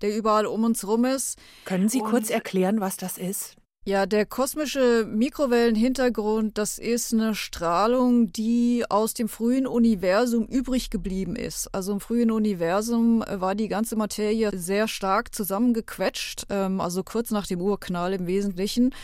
der 0.00 0.16
überall 0.16 0.46
um 0.46 0.64
uns 0.64 0.86
rum 0.86 1.04
ist. 1.04 1.38
Können 1.66 1.90
Sie 1.90 2.00
und 2.00 2.08
kurz 2.08 2.30
erklären, 2.30 2.80
was 2.80 2.96
das 2.96 3.18
ist? 3.18 3.56
Ja, 3.86 4.04
der 4.04 4.26
kosmische 4.26 5.06
Mikrowellenhintergrund, 5.10 6.58
das 6.58 6.76
ist 6.76 7.14
eine 7.14 7.34
Strahlung, 7.34 8.30
die 8.30 8.84
aus 8.90 9.14
dem 9.14 9.26
frühen 9.26 9.66
Universum 9.66 10.44
übrig 10.44 10.90
geblieben 10.90 11.34
ist. 11.34 11.74
Also 11.74 11.92
im 11.92 12.00
frühen 12.00 12.30
Universum 12.30 13.22
äh, 13.22 13.40
war 13.40 13.54
die 13.54 13.68
ganze 13.68 13.96
Materie 13.96 14.50
sehr 14.54 14.86
stark 14.86 15.34
zusammengequetscht, 15.34 16.44
ähm, 16.50 16.78
also 16.82 17.02
kurz 17.02 17.30
nach 17.30 17.46
dem 17.46 17.62
Urknall 17.62 18.12
im 18.12 18.26
Wesentlichen. 18.26 18.94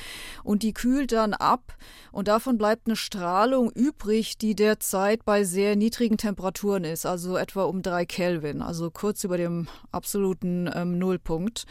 Und 0.44 0.62
die 0.62 0.74
kühlt 0.74 1.10
dann 1.10 1.32
ab 1.32 1.74
und 2.12 2.28
davon 2.28 2.58
bleibt 2.58 2.86
eine 2.86 2.96
Strahlung 2.96 3.70
übrig, 3.70 4.36
die 4.36 4.54
derzeit 4.54 5.24
bei 5.24 5.44
sehr 5.44 5.74
niedrigen 5.76 6.18
Temperaturen 6.18 6.84
ist, 6.84 7.06
also 7.06 7.38
etwa 7.38 7.62
um 7.62 7.80
drei 7.80 8.04
Kelvin, 8.04 8.60
also 8.60 8.90
kurz 8.90 9.24
über 9.24 9.38
dem 9.38 9.68
absoluten 9.90 10.70
ähm, 10.74 10.98
Nullpunkt. 10.98 11.64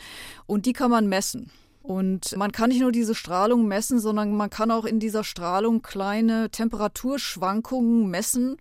Und 0.47 0.65
die 0.65 0.73
kann 0.73 0.89
man 0.89 1.07
messen. 1.07 1.51
Und 1.85 2.35
man 2.35 2.51
kann 2.51 2.69
nicht 2.69 2.81
nur 2.81 2.91
diese 2.91 3.13
Strahlung 3.13 3.67
messen, 3.67 3.99
sondern 3.99 4.35
man 4.35 4.49
kann 4.49 4.71
auch 4.71 4.85
in 4.85 4.99
dieser 4.99 5.23
Strahlung 5.23 5.83
kleine 5.83 6.49
Temperaturschwankungen 6.49 8.09
messen. 8.09 8.57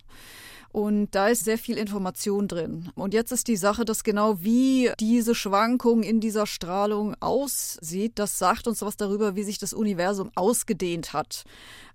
Und 0.71 1.15
da 1.15 1.29
ist 1.29 1.45
sehr 1.45 1.57
viel 1.57 1.77
Information 1.77 2.47
drin. 2.47 2.91
Und 2.95 3.13
jetzt 3.13 3.31
ist 3.31 3.47
die 3.47 3.55
Sache, 3.55 3.85
dass 3.85 4.03
genau 4.03 4.43
wie 4.43 4.91
diese 4.99 5.33
Schwankung 5.33 6.03
in 6.03 6.19
dieser 6.19 6.45
Strahlung 6.45 7.15
aussieht, 7.21 8.19
das 8.19 8.37
sagt 8.37 8.67
uns 8.67 8.81
was 8.81 8.97
darüber, 8.97 9.35
wie 9.35 9.43
sich 9.43 9.57
das 9.57 9.73
Universum 9.73 10.31
ausgedehnt 10.35 11.13
hat 11.13 11.45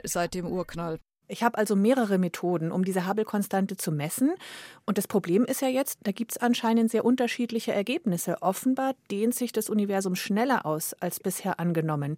seit 0.03 0.35
dem 0.35 0.47
Urknall. 0.47 0.99
Ich 1.31 1.45
habe 1.45 1.57
also 1.59 1.77
mehrere 1.77 2.19
Methoden, 2.19 2.73
um 2.73 2.85
diese 2.85 3.07
Hubble-Konstante 3.07 3.77
zu 3.77 3.93
messen. 3.93 4.33
Und 4.85 4.99
das 4.99 5.07
Problem 5.07 5.45
ist 5.45 5.63
ja 5.63 5.69
jetzt, 5.69 6.01
da 6.03 6.11
gibt 6.11 6.33
es 6.33 6.39
anscheinend 6.39 6.91
sehr 6.91 7.05
unterschiedliche 7.05 7.73
Ergebnisse. 7.73 8.43
Offenbar 8.43 8.95
dehnt 9.11 9.37
sich 9.37 9.53
das 9.53 9.71
Universum 9.71 10.17
schneller 10.17 10.67
aus 10.67 10.93
als 10.95 11.21
bisher 11.21 11.61
angenommen. 11.61 12.17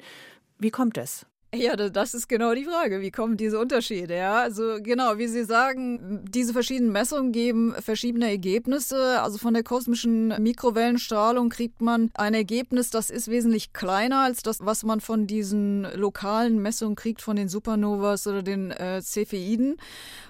Wie 0.58 0.70
kommt 0.70 0.96
es? 0.96 1.26
Ja, 1.54 1.76
das 1.76 2.14
ist 2.14 2.30
genau 2.30 2.54
die 2.54 2.64
Frage. 2.64 3.02
Wie 3.02 3.10
kommen 3.10 3.36
diese 3.36 3.60
Unterschiede? 3.60 4.16
Ja, 4.16 4.40
also 4.40 4.78
genau, 4.80 5.18
wie 5.18 5.26
Sie 5.26 5.44
sagen, 5.44 6.24
diese 6.26 6.54
verschiedenen 6.54 6.92
Messungen 6.92 7.30
geben 7.30 7.74
verschiedene 7.78 8.30
Ergebnisse. 8.30 9.20
Also 9.20 9.36
von 9.36 9.52
der 9.52 9.62
kosmischen 9.62 10.28
Mikrowellenstrahlung 10.42 11.50
kriegt 11.50 11.82
man 11.82 12.10
ein 12.14 12.32
Ergebnis, 12.32 12.88
das 12.88 13.10
ist 13.10 13.28
wesentlich 13.28 13.74
kleiner 13.74 14.20
als 14.20 14.42
das, 14.42 14.60
was 14.64 14.82
man 14.82 15.02
von 15.02 15.26
diesen 15.26 15.86
lokalen 15.94 16.58
Messungen 16.62 16.96
kriegt, 16.96 17.20
von 17.20 17.36
den 17.36 17.50
Supernovas 17.50 18.26
oder 18.26 18.42
den 18.42 18.70
äh, 18.70 19.02
Cepheiden. 19.02 19.76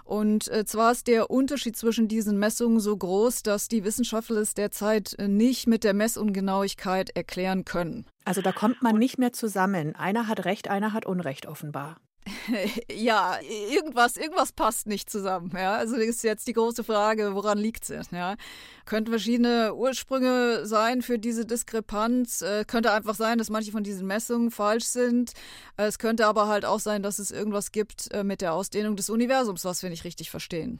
Und 0.02 0.48
äh, 0.48 0.64
zwar 0.64 0.90
ist 0.90 1.06
der 1.06 1.30
Unterschied 1.30 1.76
zwischen 1.76 2.08
diesen 2.08 2.36
Messungen 2.36 2.80
so 2.80 2.96
groß, 2.96 3.44
dass 3.44 3.68
die 3.68 3.84
Wissenschaftler 3.84 4.38
es 4.38 4.54
derzeit 4.54 5.14
nicht 5.20 5.68
mit 5.68 5.84
der 5.84 5.94
Messungenauigkeit 5.94 7.10
erklären 7.14 7.64
können. 7.64 8.06
Also 8.24 8.40
da 8.42 8.52
kommt 8.52 8.82
man 8.82 8.98
nicht 8.98 9.18
mehr 9.18 9.32
zusammen. 9.32 9.94
Einer 9.96 10.28
hat 10.28 10.44
Recht, 10.44 10.68
einer 10.68 10.92
hat 10.92 11.06
Unrecht 11.06 11.46
offenbar. 11.46 11.96
ja, 12.90 13.38
irgendwas, 13.70 14.16
irgendwas 14.16 14.52
passt 14.52 14.86
nicht 14.86 15.10
zusammen. 15.10 15.50
Ja? 15.54 15.74
Also 15.74 15.96
ist 15.96 16.22
jetzt 16.22 16.46
die 16.46 16.52
große 16.52 16.84
Frage, 16.84 17.34
woran 17.34 17.58
liegt 17.58 17.88
es? 17.90 18.10
Ja? 18.10 18.36
Könnten 18.84 19.10
verschiedene 19.10 19.74
Ursprünge 19.74 20.64
sein 20.66 21.02
für 21.02 21.18
diese 21.18 21.44
Diskrepanz. 21.44 22.42
Äh, 22.42 22.64
könnte 22.64 22.92
einfach 22.92 23.14
sein, 23.14 23.38
dass 23.38 23.50
manche 23.50 23.72
von 23.72 23.82
diesen 23.82 24.06
Messungen 24.06 24.50
falsch 24.50 24.84
sind. 24.84 25.32
Äh, 25.76 25.86
es 25.86 25.98
könnte 25.98 26.26
aber 26.26 26.46
halt 26.46 26.64
auch 26.64 26.80
sein, 26.80 27.02
dass 27.02 27.18
es 27.18 27.30
irgendwas 27.30 27.72
gibt 27.72 28.12
äh, 28.12 28.22
mit 28.22 28.40
der 28.40 28.54
Ausdehnung 28.54 28.96
des 28.96 29.10
Universums, 29.10 29.64
was 29.64 29.82
wir 29.82 29.90
nicht 29.90 30.04
richtig 30.04 30.30
verstehen. 30.30 30.78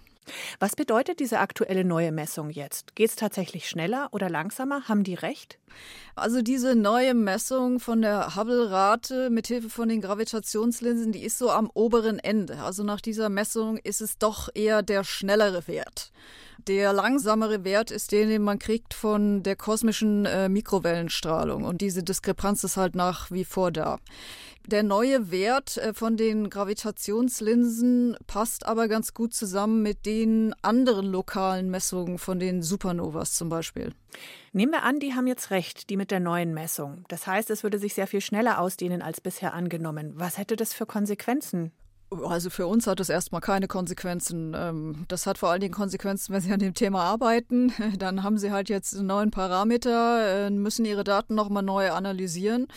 Was 0.61 0.77
bedeutet 0.77 1.21
diese 1.21 1.41
aktuelle 1.41 1.85
neue 1.85 2.13
Messung 2.13 2.51
jetzt? 2.51 2.95
Geht 2.95 3.11
es 3.11 3.17
tatsächlich 3.17 3.69
schneller 3.69 4.09
oder 4.13 4.31
langsamer? 4.31 4.89
Haben 4.89 5.05
die 5.05 5.15
recht? 5.15 5.59
Also 6.15 6.43
diese 6.43 6.75
neue 6.75 7.15
Messung 7.15 7.81
von 7.81 8.03
der 8.03 8.37
Hubble-Rate 8.37 9.31
mithilfe 9.31 9.71
von 9.71 9.89
den 9.89 10.01
Gravitationslinsen, 10.01 11.13
die 11.13 11.25
ist 11.25 11.39
so 11.39 11.51
am 11.51 11.71
oberen 11.73 12.19
Ende. 12.19 12.59
Also 12.59 12.85
nach 12.85 13.01
dieser 13.01 13.29
Messung 13.29 13.79
ist 13.79 14.01
es 14.01 14.19
doch 14.19 14.49
eher 14.55 14.83
der 14.83 15.05
schnellere 15.05 15.67
Wert. 15.67 16.13
Der 16.69 16.93
langsamere 16.93 17.65
Wert 17.65 17.91
ist 17.91 18.13
den, 18.13 18.29
den 18.29 18.43
man 18.43 18.59
kriegt 18.59 18.95
von 18.95 19.43
der 19.43 19.57
kosmischen 19.57 20.27
äh, 20.27 20.49
Mikrowellenstrahlung. 20.49 21.65
Und 21.65 21.81
diese 21.81 22.05
Diskrepanz 22.05 22.63
ist 22.63 22.77
halt 22.77 22.95
nach 22.95 23.31
wie 23.31 23.45
vor 23.45 23.73
da. 23.73 23.99
Der 24.67 24.83
neue 24.83 25.31
Wert 25.31 25.77
äh, 25.77 25.93
von 25.93 26.17
den 26.17 26.49
Gravitationslinsen 26.49 28.17
passt 28.27 28.65
aber 28.65 28.87
ganz 28.87 29.13
gut 29.13 29.35
zusammen 29.35 29.83
mit 29.83 30.07
den 30.07 30.55
anderen 30.63 31.07
lokalen 31.07 31.71
Messungen 31.71 32.19
von 32.19 32.39
den 32.39 32.63
Supernovas 32.63 33.33
zum 33.33 33.49
Beispiel. 33.49 33.93
Nehmen 34.53 34.73
wir 34.73 34.85
an, 34.85 35.01
die 35.01 35.15
haben 35.15 35.27
jetzt 35.27 35.51
recht, 35.51 35.91
die 35.91 35.97
mit 35.97 36.11
der 36.11 36.21
neuen 36.21 36.55
Messung. 36.55 37.05
Das 37.09 37.27
heißt, 37.27 37.51
es 37.51 37.63
würde 37.63 37.79
sich 37.79 37.95
sehr 37.95 38.07
viel 38.07 38.21
schneller 38.21 38.61
ausdehnen 38.61 39.03
als 39.03 39.21
bisher 39.21 39.53
angenommen. 39.55 40.13
Was 40.15 40.39
hätte 40.39 40.57
das 40.57 40.75
für 40.75 40.87
Konsequenzen? 40.87 41.73
Also 42.25 42.51
für 42.51 42.67
uns 42.67 42.87
hat 42.87 43.01
das 43.01 43.09
erstmal 43.09 43.41
keine 43.41 43.69
Konsequenzen. 43.69 44.55
Ähm, 44.57 45.05
das 45.09 45.27
hat 45.27 45.39
vor 45.39 45.51
allen 45.51 45.61
Dingen 45.61 45.75
Konsequenzen, 45.75 46.33
wenn 46.33 46.41
Sie 46.41 46.53
an 46.53 46.61
dem 46.61 46.75
Thema 46.75 47.03
arbeiten. 47.03 47.73
Dann 47.99 48.23
haben 48.23 48.39
Sie 48.39 48.51
halt 48.51 48.69
jetzt 48.69 48.97
einen 48.97 49.07
neuen 49.07 49.31
Parameter, 49.31 50.47
äh, 50.47 50.51
müssen 50.51 50.85
Ihre 50.85 51.05
Daten 51.05 51.35
nochmal 51.35 51.63
neu 51.63 51.91
analysieren. 51.91 52.69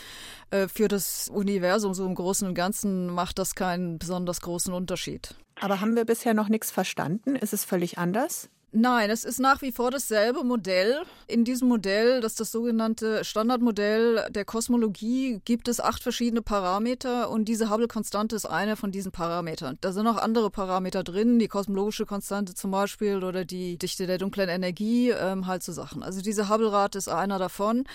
Äh, 0.51 0.68
für 0.68 0.88
das 0.88 1.30
Universum 1.30 1.94
so 1.94 2.06
im 2.06 2.15
Großen 2.15 2.48
und 2.48 2.56
Ganzen 2.56 3.08
macht 3.08 3.39
das 3.39 3.56
keinen 3.56 4.00
besonders 4.00 4.42
großen 4.42 4.74
Unterschied. 4.74 5.36
Aber 5.60 5.82
haben 5.82 5.96
wir 5.96 6.06
bisher 6.06 6.34
noch 6.34 6.50
nichts 6.50 6.72
verstanden? 6.72 7.36
Ist 7.36 7.54
es 7.54 7.63
völlig 7.63 7.98
anders? 7.98 8.50
Nein, 8.77 9.10
es 9.10 9.24
ist 9.24 9.39
nach 9.39 9.62
wie 9.62 9.72
vor 9.72 9.89
dasselbe 9.89 10.44
Modell. 10.44 11.03
In 11.27 11.46
diesem 11.46 11.70
Modell, 11.70 12.20
das 12.20 12.34
ist 12.34 12.41
das 12.41 12.51
sogenannte 12.51 13.24
Standardmodell 13.24 14.25
der 14.29 14.44
Kosmologie, 14.44 15.39
gibt 15.46 15.70
es 15.70 15.79
acht 15.79 16.03
verschiedene 16.03 16.41
Parameter 16.41 17.29
und 17.29 17.46
diese 17.46 17.70
Hubble-Konstante 17.70 18.36
ist 18.36 18.46
einer 18.46 18.75
von 18.75 18.91
diesen 18.91 19.13
Parametern. 19.13 19.77
Da 19.79 19.94
sind 19.94 20.03
noch 20.03 20.17
andere 20.17 20.50
Parameter 20.50 21.05
drin, 21.05 21.39
die 21.39 21.48
kosmologische 21.48 22.05
Konstante 22.05 22.53
zum 22.53 22.72
Beispiel 22.72 23.24
oder 23.24 23.46
die 23.46 23.77
Dichte 23.77 24.08
der 24.08 24.17
dunklen 24.17 24.50
Energie, 24.50 25.12
ähm, 25.12 25.48
halt 25.48 25.63
so 25.63 25.72
Sachen. 25.72 26.03
Also 26.03 26.22
diese 26.22 26.50
Hubble-Rate 26.50 26.98
ist 26.98 27.08
einer 27.08 27.39
davon. 27.39 27.86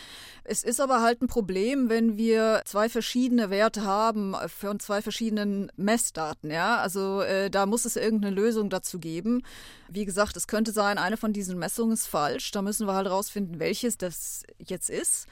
Es 0.45 0.65
ist 0.65 0.81
aber 0.81 1.03
halt 1.03 1.21
ein 1.21 1.29
Problem, 1.29 1.91
wenn 1.91 2.17
wir 2.17 2.63
zwei 2.65 2.89
verschiedene 2.89 3.51
Werte 3.51 3.85
haben 3.85 4.35
von 4.49 4.81
zwei 4.81 5.03
verschiedenen 5.03 5.71
Messdaten. 5.77 6.51
Ja, 6.51 6.79
also 6.79 7.21
äh, 7.21 7.51
da 7.51 7.67
muss 7.67 7.85
es 7.85 7.97
irgendeine 7.97 8.35
Lösung 8.35 8.71
dazu 8.71 8.99
geben. 8.99 9.43
Wie 9.93 10.05
gesagt, 10.05 10.37
es 10.37 10.47
könnte 10.47 10.70
sein, 10.71 10.99
eine 10.99 11.17
von 11.17 11.33
diesen 11.33 11.59
Messungen 11.59 11.93
ist 11.93 12.07
falsch. 12.07 12.50
Da 12.50 12.62
müssen 12.62 12.87
wir 12.87 12.95
halt 12.95 13.09
rausfinden, 13.09 13.61
welches 13.61 13.99
das 13.99 14.45
jetzt 14.59 14.91
ist. 14.91 15.27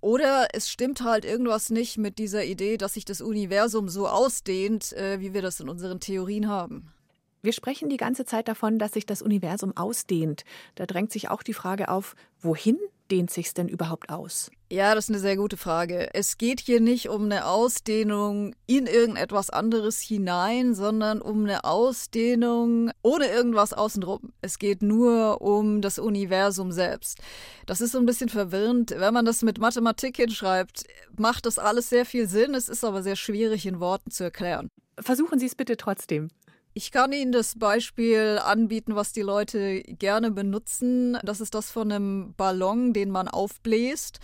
Oder 0.00 0.48
es 0.52 0.68
stimmt 0.68 1.02
halt 1.02 1.24
irgendwas 1.24 1.70
nicht 1.70 1.96
mit 1.96 2.18
dieser 2.18 2.44
Idee, 2.44 2.76
dass 2.76 2.94
sich 2.94 3.06
das 3.06 3.22
Universum 3.22 3.88
so 3.88 4.06
ausdehnt, 4.06 4.92
äh, 4.92 5.18
wie 5.20 5.32
wir 5.32 5.40
das 5.40 5.60
in 5.60 5.68
unseren 5.68 5.98
Theorien 5.98 6.48
haben. 6.48 6.92
Wir 7.40 7.52
sprechen 7.52 7.88
die 7.88 7.96
ganze 7.96 8.24
Zeit 8.24 8.48
davon, 8.48 8.78
dass 8.78 8.92
sich 8.92 9.06
das 9.06 9.22
Universum 9.22 9.76
ausdehnt. 9.76 10.44
Da 10.74 10.86
drängt 10.86 11.12
sich 11.12 11.30
auch 11.30 11.42
die 11.42 11.54
Frage 11.54 11.88
auf, 11.88 12.16
wohin 12.40 12.78
dehnt 13.10 13.30
sich 13.30 13.52
denn 13.54 13.68
überhaupt 13.68 14.10
aus? 14.10 14.50
Ja, 14.74 14.96
das 14.96 15.04
ist 15.04 15.10
eine 15.10 15.20
sehr 15.20 15.36
gute 15.36 15.56
Frage. 15.56 16.12
Es 16.14 16.36
geht 16.36 16.58
hier 16.58 16.80
nicht 16.80 17.08
um 17.08 17.26
eine 17.26 17.46
Ausdehnung 17.46 18.56
in 18.66 18.88
irgendetwas 18.88 19.48
anderes 19.48 20.00
hinein, 20.00 20.74
sondern 20.74 21.22
um 21.22 21.44
eine 21.44 21.62
Ausdehnung 21.62 22.90
ohne 23.00 23.28
irgendwas 23.28 23.72
außenrum. 23.72 24.32
Es 24.40 24.58
geht 24.58 24.82
nur 24.82 25.40
um 25.42 25.80
das 25.80 26.00
Universum 26.00 26.72
selbst. 26.72 27.20
Das 27.66 27.80
ist 27.80 27.92
so 27.92 27.98
ein 27.98 28.06
bisschen 28.06 28.28
verwirrend. 28.28 28.90
Wenn 28.90 29.14
man 29.14 29.24
das 29.24 29.42
mit 29.42 29.60
Mathematik 29.60 30.16
hinschreibt, 30.16 30.82
macht 31.16 31.46
das 31.46 31.60
alles 31.60 31.88
sehr 31.88 32.04
viel 32.04 32.26
Sinn. 32.26 32.52
Es 32.52 32.68
ist 32.68 32.84
aber 32.84 33.04
sehr 33.04 33.14
schwierig 33.14 33.66
in 33.66 33.78
Worten 33.78 34.10
zu 34.10 34.24
erklären. 34.24 34.72
Versuchen 34.98 35.38
Sie 35.38 35.46
es 35.46 35.54
bitte 35.54 35.76
trotzdem. 35.76 36.30
Ich 36.76 36.90
kann 36.90 37.12
Ihnen 37.12 37.30
das 37.30 37.56
Beispiel 37.56 38.40
anbieten, 38.42 38.96
was 38.96 39.12
die 39.12 39.22
Leute 39.22 39.80
gerne 39.82 40.32
benutzen. 40.32 41.16
Das 41.22 41.40
ist 41.40 41.54
das 41.54 41.70
von 41.70 41.92
einem 41.92 42.34
Ballon, 42.36 42.92
den 42.92 43.10
man 43.10 43.28
aufbläst. 43.28 44.18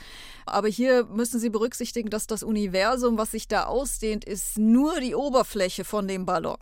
Aber 0.47 0.67
hier 0.67 1.05
müssen 1.05 1.39
Sie 1.39 1.49
berücksichtigen, 1.49 2.11
dass 2.11 2.27
das 2.27 2.43
Universum, 2.43 3.19
was 3.19 3.31
sich 3.31 3.47
da 3.47 3.67
ausdehnt, 3.67 4.25
ist 4.25 4.59
nur 4.59 4.99
die 4.99 5.15
Oberfläche 5.15 5.85
von 5.85 6.09
dem 6.09 6.27
Ballon. 6.27 6.59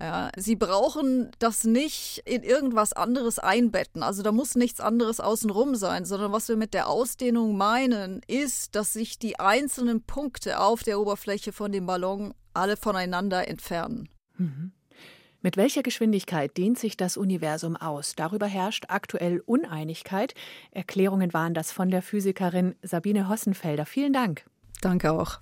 Ja, 0.00 0.32
Sie 0.36 0.56
brauchen 0.56 1.30
das 1.38 1.62
nicht 1.62 2.22
in 2.24 2.42
irgendwas 2.42 2.92
anderes 2.92 3.38
einbetten. 3.38 4.02
Also 4.02 4.24
da 4.24 4.32
muss 4.32 4.56
nichts 4.56 4.80
anderes 4.80 5.20
außenrum 5.20 5.76
sein, 5.76 6.04
sondern 6.04 6.32
was 6.32 6.48
wir 6.48 6.56
mit 6.56 6.74
der 6.74 6.88
Ausdehnung 6.88 7.56
meinen, 7.56 8.22
ist, 8.26 8.74
dass 8.74 8.92
sich 8.92 9.20
die 9.20 9.38
einzelnen 9.38 10.02
Punkte 10.02 10.58
auf 10.58 10.82
der 10.82 10.98
Oberfläche 10.98 11.52
von 11.52 11.70
dem 11.70 11.86
Ballon 11.86 12.34
alle 12.54 12.76
voneinander 12.76 13.46
entfernen. 13.46 14.08
Mhm. 14.36 14.72
Mit 15.44 15.56
welcher 15.56 15.82
Geschwindigkeit 15.82 16.56
dehnt 16.56 16.78
sich 16.78 16.96
das 16.96 17.16
Universum 17.16 17.76
aus? 17.76 18.14
Darüber 18.14 18.46
herrscht 18.46 18.84
aktuell 18.88 19.42
Uneinigkeit. 19.44 20.34
Erklärungen 20.70 21.32
waren 21.32 21.52
das 21.52 21.72
von 21.72 21.90
der 21.90 22.00
Physikerin 22.00 22.76
Sabine 22.82 23.28
Hossenfelder. 23.28 23.84
Vielen 23.84 24.12
Dank. 24.12 24.44
Danke 24.80 25.10
auch. 25.10 25.40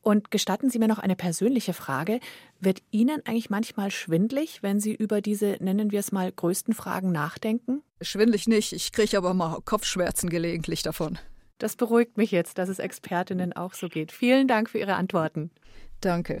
Und 0.00 0.30
gestatten 0.30 0.70
Sie 0.70 0.78
mir 0.78 0.88
noch 0.88 0.98
eine 0.98 1.14
persönliche 1.14 1.74
Frage. 1.74 2.20
Wird 2.58 2.82
Ihnen 2.90 3.20
eigentlich 3.26 3.50
manchmal 3.50 3.90
schwindlig, 3.90 4.62
wenn 4.62 4.80
Sie 4.80 4.94
über 4.94 5.20
diese, 5.20 5.58
nennen 5.60 5.92
wir 5.92 6.00
es 6.00 6.10
mal, 6.10 6.32
größten 6.32 6.72
Fragen 6.72 7.12
nachdenken? 7.12 7.82
Schwindlig 8.00 8.48
nicht. 8.48 8.72
Ich 8.72 8.92
kriege 8.92 9.18
aber 9.18 9.34
mal 9.34 9.60
Kopfschmerzen 9.62 10.30
gelegentlich 10.30 10.82
davon. 10.82 11.18
Das 11.58 11.76
beruhigt 11.76 12.16
mich 12.16 12.30
jetzt, 12.30 12.56
dass 12.56 12.70
es 12.70 12.78
Expertinnen 12.78 13.52
auch 13.52 13.74
so 13.74 13.88
geht. 13.88 14.10
Vielen 14.10 14.48
Dank 14.48 14.70
für 14.70 14.78
Ihre 14.78 14.94
Antworten. 14.94 15.50
Danke. 16.00 16.40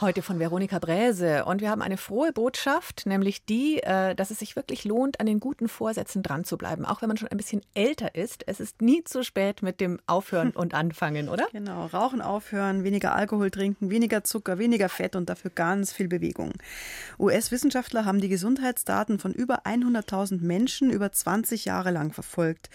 Heute 0.00 0.22
von 0.22 0.38
Veronika 0.38 0.78
Bräse. 0.78 1.44
Und 1.44 1.60
wir 1.60 1.68
haben 1.68 1.82
eine 1.82 1.98
frohe 1.98 2.32
Botschaft, 2.32 3.04
nämlich 3.04 3.44
die, 3.44 3.82
äh, 3.82 4.14
dass 4.14 4.30
es 4.30 4.38
sich 4.38 4.56
wirklich 4.56 4.86
lohnt, 4.86 5.20
an 5.20 5.26
den 5.26 5.40
guten 5.40 5.68
Vorsätzen 5.68 6.22
dran 6.22 6.44
zu 6.44 6.56
bleiben. 6.56 6.86
Auch 6.86 7.02
wenn 7.02 7.08
man 7.08 7.18
schon 7.18 7.28
ein 7.28 7.36
bisschen 7.36 7.60
älter 7.74 8.14
ist. 8.14 8.48
Es 8.48 8.60
ist 8.60 8.80
nie 8.80 9.04
zu 9.04 9.22
spät 9.22 9.62
mit 9.62 9.78
dem 9.78 10.00
Aufhören 10.06 10.52
und 10.52 10.72
Anfangen, 10.72 11.28
oder? 11.28 11.46
Genau. 11.52 11.86
Rauchen 11.86 12.22
aufhören, 12.22 12.84
weniger 12.84 13.14
Alkohol 13.14 13.50
trinken, 13.50 13.90
weniger 13.90 14.24
Zucker, 14.24 14.58
weniger 14.58 14.88
Fett 14.88 15.16
und 15.16 15.28
dafür 15.28 15.50
ganz 15.50 15.92
viel 15.92 16.08
Bewegung. 16.08 16.52
US-Wissenschaftler 17.18 18.06
haben 18.06 18.22
die 18.22 18.30
Gesundheitsdaten 18.30 19.18
von 19.18 19.34
über 19.34 19.66
100.000 19.66 20.40
Menschen 20.40 20.88
über 20.88 21.12
20 21.12 21.66
Jahre 21.66 21.90
lang 21.90 22.12
verfolgt. 22.12 22.70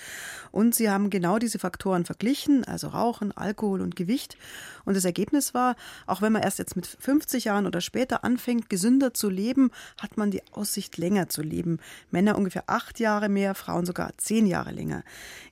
Und 0.51 0.75
sie 0.75 0.91
haben 0.91 1.10
genau 1.10 1.39
diese 1.39 1.58
Faktoren 1.58 2.05
verglichen, 2.05 2.63
also 2.65 2.89
Rauchen, 2.89 3.36
Alkohol 3.36 3.82
und 3.82 3.96
Gewicht. 3.96 4.38
Und 4.86 4.96
das 4.96 5.06
Ergebnis 5.06 5.54
war, 5.54 5.75
auch 6.06 6.22
wenn 6.22 6.32
man 6.32 6.44
erst 6.44 6.60
jetzt 6.60 6.75
mit 6.75 6.88
50 6.88 7.46
Jahren 7.46 7.68
oder 7.68 7.82
später 7.82 8.24
anfängt, 8.24 8.70
gesünder 8.70 9.13
zu 9.13 9.30
leben, 9.30 9.72
hat 10.00 10.18
man 10.18 10.32
die 10.32 10.42
Aussicht, 10.51 10.98
länger 10.98 11.30
zu 11.30 11.42
leben. 11.42 11.80
Männer 12.12 12.38
ungefähr 12.38 12.63
acht 12.68 13.00
Jahre 13.00 13.30
mehr, 13.30 13.56
Frauen 13.56 13.86
sogar 13.86 14.12
zehn 14.18 14.46
Jahre 14.46 14.72
länger. 14.72 15.04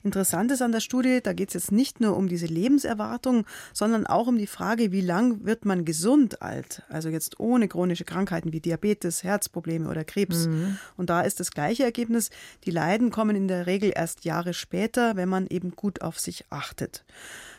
Interessant 0.02 0.50
ist 0.50 0.62
an 0.62 0.72
der 0.72 0.80
Studie, 0.80 1.20
da 1.22 1.32
geht 1.32 1.48
es 1.48 1.54
jetzt 1.54 1.72
nicht 1.72 2.00
nur 2.00 2.16
um 2.16 2.28
diese 2.28 2.46
Lebenserwartung, 2.46 3.46
sondern 3.72 4.06
auch 4.06 4.26
um 4.26 4.38
die 4.38 4.46
Frage, 4.46 4.92
wie 4.92 5.00
lang 5.00 5.44
wird 5.44 5.64
man 5.64 5.84
gesund 5.84 6.42
alt? 6.42 6.82
Also 6.88 7.08
jetzt 7.08 7.40
ohne 7.40 7.68
chronische 7.68 8.04
Krankheiten 8.04 8.52
wie 8.52 8.60
Diabetes, 8.60 9.24
Herzprobleme 9.24 9.88
oder 9.88 10.04
Krebs. 10.04 10.46
Mhm. 10.46 10.78
Und 10.96 11.10
da 11.10 11.22
ist 11.22 11.40
das 11.40 11.50
gleiche 11.50 11.84
Ergebnis. 11.84 12.30
Die 12.64 12.70
Leiden 12.70 13.10
kommen 13.10 13.36
in 13.36 13.48
der 13.48 13.66
Regel 13.66 13.92
erst 13.94 14.24
Jahre 14.24 14.54
später, 14.54 15.16
wenn 15.16 15.28
man 15.28 15.46
eben 15.46 15.72
gut 15.72 16.02
auf 16.02 16.20
sich 16.20 16.44
achtet. 16.50 17.04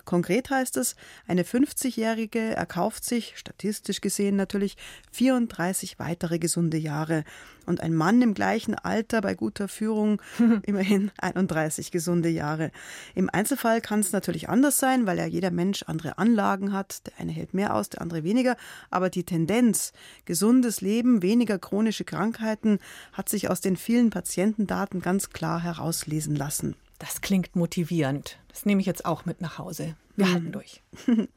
Konkret 0.06 0.52
heißt 0.52 0.78
es, 0.78 0.96
eine 1.28 1.44
50-Jährige 1.44 2.40
erkauft 2.40 3.04
sich, 3.04 3.34
statistisch 3.36 4.02
gesehen 4.02 4.36
natürlich, 4.36 4.78
34 5.12 6.00
weitere 6.00 6.40
gesunde 6.40 6.78
Jahre. 6.78 7.24
Und 7.66 7.82
ein 7.82 7.96
Mann 7.96 8.22
im 8.22 8.36
gleichen 8.36 8.76
Alter 8.76 9.22
bei 9.22 9.34
guter 9.34 9.68
Führung 9.68 10.22
immerhin 10.64 11.12
31 11.18 11.90
gesunde 11.90 12.30
Jahre. 12.30 12.72
Im 13.16 13.30
Einzelfall 13.32 13.82
kann 13.82 14.02
es 14.02 14.12
natürlich 14.12 14.48
anders 14.50 14.78
sein, 14.78 15.08
weil 15.08 15.18
ja 15.18 15.26
jeder 15.26 15.50
Mensch 15.50 15.84
andere 15.88 16.20
Anlagen 16.20 16.72
hat. 16.72 17.08
Der 17.08 17.14
eine 17.20 17.32
hält 17.32 17.56
mehr 17.56 17.74
aus, 17.74 17.90
der 17.90 18.02
andere 18.02 18.24
weniger. 18.24 18.56
Aber 18.92 19.10
die 19.10 19.24
Tendenz, 19.24 19.94
gesundes 20.26 20.82
Leben, 20.82 21.24
weniger 21.24 21.58
chronische 21.58 22.04
Krankheiten, 22.06 22.78
hat 23.14 23.30
sich 23.30 23.50
aus 23.50 23.62
den 23.62 23.76
vielen 23.76 24.12
Patientendaten 24.12 25.02
ganz 25.02 25.32
klar 25.32 25.64
herauslesen 25.64 26.36
lassen. 26.36 26.76
Das 27.00 27.22
klingt 27.22 27.56
motivierend. 27.56 28.38
Das 28.56 28.66
nehme 28.66 28.80
ich 28.80 28.88
jetzt 28.88 29.04
auch 29.04 29.26
mit 29.26 29.42
nach 29.42 29.58
Hause. 29.58 29.98
Wir 30.16 30.32
halten 30.32 30.54
durch. 30.54 30.82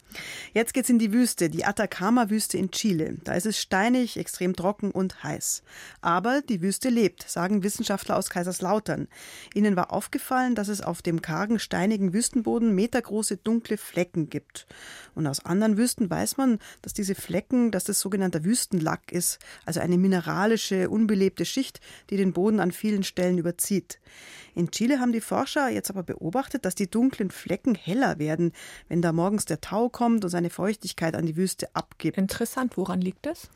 Jetzt 0.54 0.72
geht's 0.72 0.88
in 0.88 1.00
die 1.00 1.12
Wüste, 1.12 1.50
die 1.50 1.64
Atacama-Wüste 1.64 2.56
in 2.56 2.70
Chile. 2.70 3.16
Da 3.24 3.34
ist 3.34 3.44
es 3.44 3.58
steinig, 3.58 4.16
extrem 4.16 4.54
trocken 4.54 4.92
und 4.92 5.24
heiß. 5.24 5.64
Aber 6.00 6.42
die 6.42 6.62
Wüste 6.62 6.88
lebt, 6.88 7.28
sagen 7.28 7.64
Wissenschaftler 7.64 8.16
aus 8.16 8.30
Kaiserslautern. 8.30 9.08
Ihnen 9.52 9.74
war 9.74 9.92
aufgefallen, 9.92 10.54
dass 10.54 10.68
es 10.68 10.80
auf 10.80 11.02
dem 11.02 11.20
kargen, 11.20 11.58
steinigen 11.58 12.12
Wüstenboden 12.12 12.72
metergroße 12.72 13.36
dunkle 13.38 13.78
Flecken 13.78 14.30
gibt. 14.30 14.68
Und 15.16 15.26
aus 15.26 15.44
anderen 15.44 15.76
Wüsten 15.76 16.08
weiß 16.08 16.36
man, 16.36 16.60
dass 16.80 16.94
diese 16.94 17.16
Flecken, 17.16 17.72
dass 17.72 17.82
das 17.82 17.98
sogenannter 17.98 18.44
Wüstenlack 18.44 19.10
ist, 19.10 19.40
also 19.66 19.80
eine 19.80 19.98
mineralische, 19.98 20.88
unbelebte 20.88 21.44
Schicht, 21.44 21.80
die 22.10 22.16
den 22.16 22.32
Boden 22.32 22.60
an 22.60 22.70
vielen 22.70 23.02
Stellen 23.02 23.38
überzieht. 23.38 23.98
In 24.54 24.70
Chile 24.70 25.00
haben 25.00 25.12
die 25.12 25.20
Forscher 25.20 25.68
jetzt 25.68 25.90
aber 25.90 26.02
beobachtet, 26.04 26.64
dass 26.64 26.74
die 26.74 26.90
dunklen 26.90 27.07
Flecken 27.10 27.74
heller 27.74 28.18
werden, 28.18 28.52
wenn 28.88 29.02
da 29.02 29.12
morgens 29.12 29.44
der 29.44 29.60
Tau 29.60 29.88
kommt 29.88 30.24
und 30.24 30.30
seine 30.30 30.50
Feuchtigkeit 30.50 31.16
an 31.16 31.26
die 31.26 31.36
Wüste 31.36 31.68
abgibt. 31.74 32.18
Interessant, 32.18 32.76
woran 32.76 33.00
liegt 33.00 33.26
das? 33.26 33.48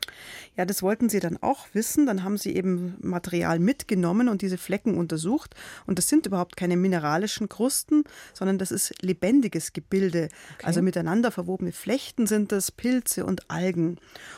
Ja, 0.57 0.65
das 0.65 0.81
wollten 0.81 1.09
sie 1.09 1.19
dann 1.19 1.37
auch 1.41 1.67
wissen. 1.73 2.05
Dann 2.05 2.23
haben 2.23 2.37
sie 2.37 2.55
eben 2.55 2.95
Material 3.01 3.59
mitgenommen 3.59 4.29
und 4.29 4.41
diese 4.41 4.57
Flecken 4.57 4.97
untersucht. 4.97 5.55
Und 5.85 5.97
das 5.97 6.09
sind 6.09 6.25
überhaupt 6.25 6.55
keine 6.55 6.77
mineralischen 6.77 7.49
Krusten, 7.49 8.03
sondern 8.33 8.57
das 8.57 8.71
ist 8.71 9.01
lebendiges 9.01 9.73
Gebilde. 9.73 10.29
Okay. 10.55 10.65
Also 10.65 10.81
miteinander 10.81 11.31
verwobene 11.31 11.71
Flechten 11.71 12.27
sind 12.27 12.51
das, 12.51 12.71
Pilze 12.71 13.25
und 13.25 13.49
Algen. 13.49 13.97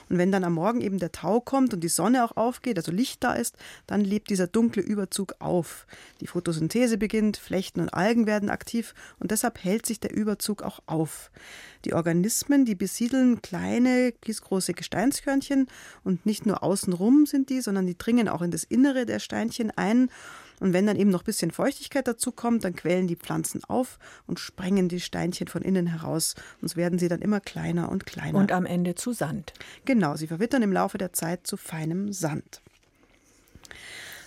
Und 0.10 0.18
wenn 0.18 0.32
dann 0.32 0.44
am 0.44 0.54
Morgen 0.54 0.82
eben 0.82 1.00
der 1.00 1.12
Tau 1.12 1.40
kommt 1.40 1.74
und 1.74 1.82
die 1.82 1.90
Sonne 1.90 2.24
auch 2.24 2.38
aufgeht, 2.38 2.78
also 2.78 2.92
Licht 2.92 3.24
da 3.24 3.34
ist, 3.34 3.56
dann 3.88 4.02
lebt 4.02 4.30
dieser 4.30 4.48
dunkle 4.48 4.82
Überzug 4.82 5.36
auf. 5.40 5.88
Die 6.22 6.28
Photosynthese 6.28 6.98
beginnt, 6.98 7.38
Flechten 7.38 7.82
und 7.82 7.94
Algen 7.94 8.26
werden 8.28 8.50
aktiv 8.50 8.94
und 9.20 9.32
deshalb 9.32 9.64
hält 9.64 9.86
sich 9.86 10.00
der 10.00 10.14
Überzug 10.14 10.62
auch 10.64 10.80
auf. 10.86 11.32
Die 11.86 11.94
Organismen, 11.94 12.66
die 12.66 12.76
besiedeln 12.76 13.42
kleine, 13.42 14.12
kiesgroße 14.12 14.74
Gesteinskörnchen 14.74 15.68
und 16.04 16.26
nicht 16.26 16.46
nur 16.46 16.64
außenrum 16.64 17.26
sind 17.26 17.50
die, 17.50 17.62
sondern 17.62 17.86
die 17.86 17.98
dringen 17.98 18.28
auch 18.28 18.42
in 18.42 18.52
das 18.52 18.64
Innere 18.64 19.06
der 19.06 19.20
Steinchen 19.20 19.72
ein. 19.72 20.10
Und 20.60 20.74
wenn 20.74 20.88
dann 20.88 20.96
eben 20.96 21.10
noch 21.10 21.22
ein 21.22 21.26
bisschen 21.26 21.52
Feuchtigkeit 21.52 22.08
dazu 22.08 22.32
kommt, 22.32 22.64
dann 22.64 22.76
quellen 22.76 23.08
die 23.08 23.18
Pflanzen 23.18 23.64
auf 23.66 24.00
und 24.26 24.40
sprengen 24.40 24.88
die 24.88 25.02
Steinchen 25.02 25.48
von 25.48 25.62
innen 25.62 25.88
heraus. 25.88 26.36
Und 26.62 26.70
so 26.70 26.76
werden 26.78 26.98
sie 26.98 27.10
dann 27.10 27.22
immer 27.22 27.40
kleiner 27.40 27.90
und 27.90 28.06
kleiner. 28.06 28.38
Und 28.38 28.52
am 28.52 28.66
Ende 28.66 28.96
zu 28.96 29.12
Sand. 29.12 29.54
Genau, 29.84 30.16
sie 30.16 30.28
verwittern 30.28 30.64
im 30.64 30.72
Laufe 30.72 30.98
der 30.98 31.14
Zeit 31.14 31.46
zu 31.46 31.58
feinem 31.58 32.14
Sand. 32.14 32.62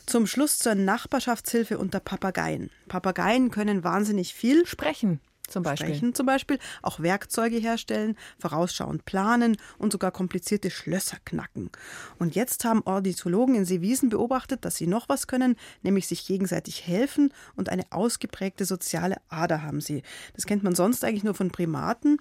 Zum 0.08 0.26
Schluss 0.26 0.58
zur 0.58 0.74
Nachbarschaftshilfe 0.74 1.76
unter 1.76 2.00
Papageien. 2.00 2.70
Papageien 2.88 3.50
können 3.50 3.84
wahnsinnig 3.84 4.32
viel 4.32 4.64
sprechen 4.64 5.20
zum 5.50 5.62
Beispiel. 5.62 5.88
Sprechen 5.88 6.14
zum 6.14 6.26
Beispiel, 6.26 6.58
auch 6.82 7.00
Werkzeuge 7.00 7.56
herstellen, 7.56 8.16
vorausschauend 8.38 9.04
planen 9.04 9.56
und 9.78 9.92
sogar 9.92 10.10
komplizierte 10.10 10.70
Schlösser 10.70 11.18
knacken. 11.24 11.70
Und 12.18 12.34
jetzt 12.34 12.64
haben 12.64 12.82
Ornithologen 12.84 13.54
in 13.54 13.64
Seewiesen 13.64 14.08
beobachtet, 14.08 14.64
dass 14.64 14.76
sie 14.76 14.86
noch 14.86 15.08
was 15.08 15.26
können, 15.26 15.56
nämlich 15.82 16.06
sich 16.06 16.26
gegenseitig 16.26 16.86
helfen 16.86 17.32
und 17.56 17.68
eine 17.68 17.84
ausgeprägte 17.90 18.64
soziale 18.64 19.16
Ader 19.28 19.62
haben 19.62 19.80
sie. 19.80 20.02
Das 20.34 20.46
kennt 20.46 20.62
man 20.62 20.74
sonst 20.74 21.04
eigentlich 21.04 21.24
nur 21.24 21.34
von 21.34 21.50
Primaten. 21.50 22.18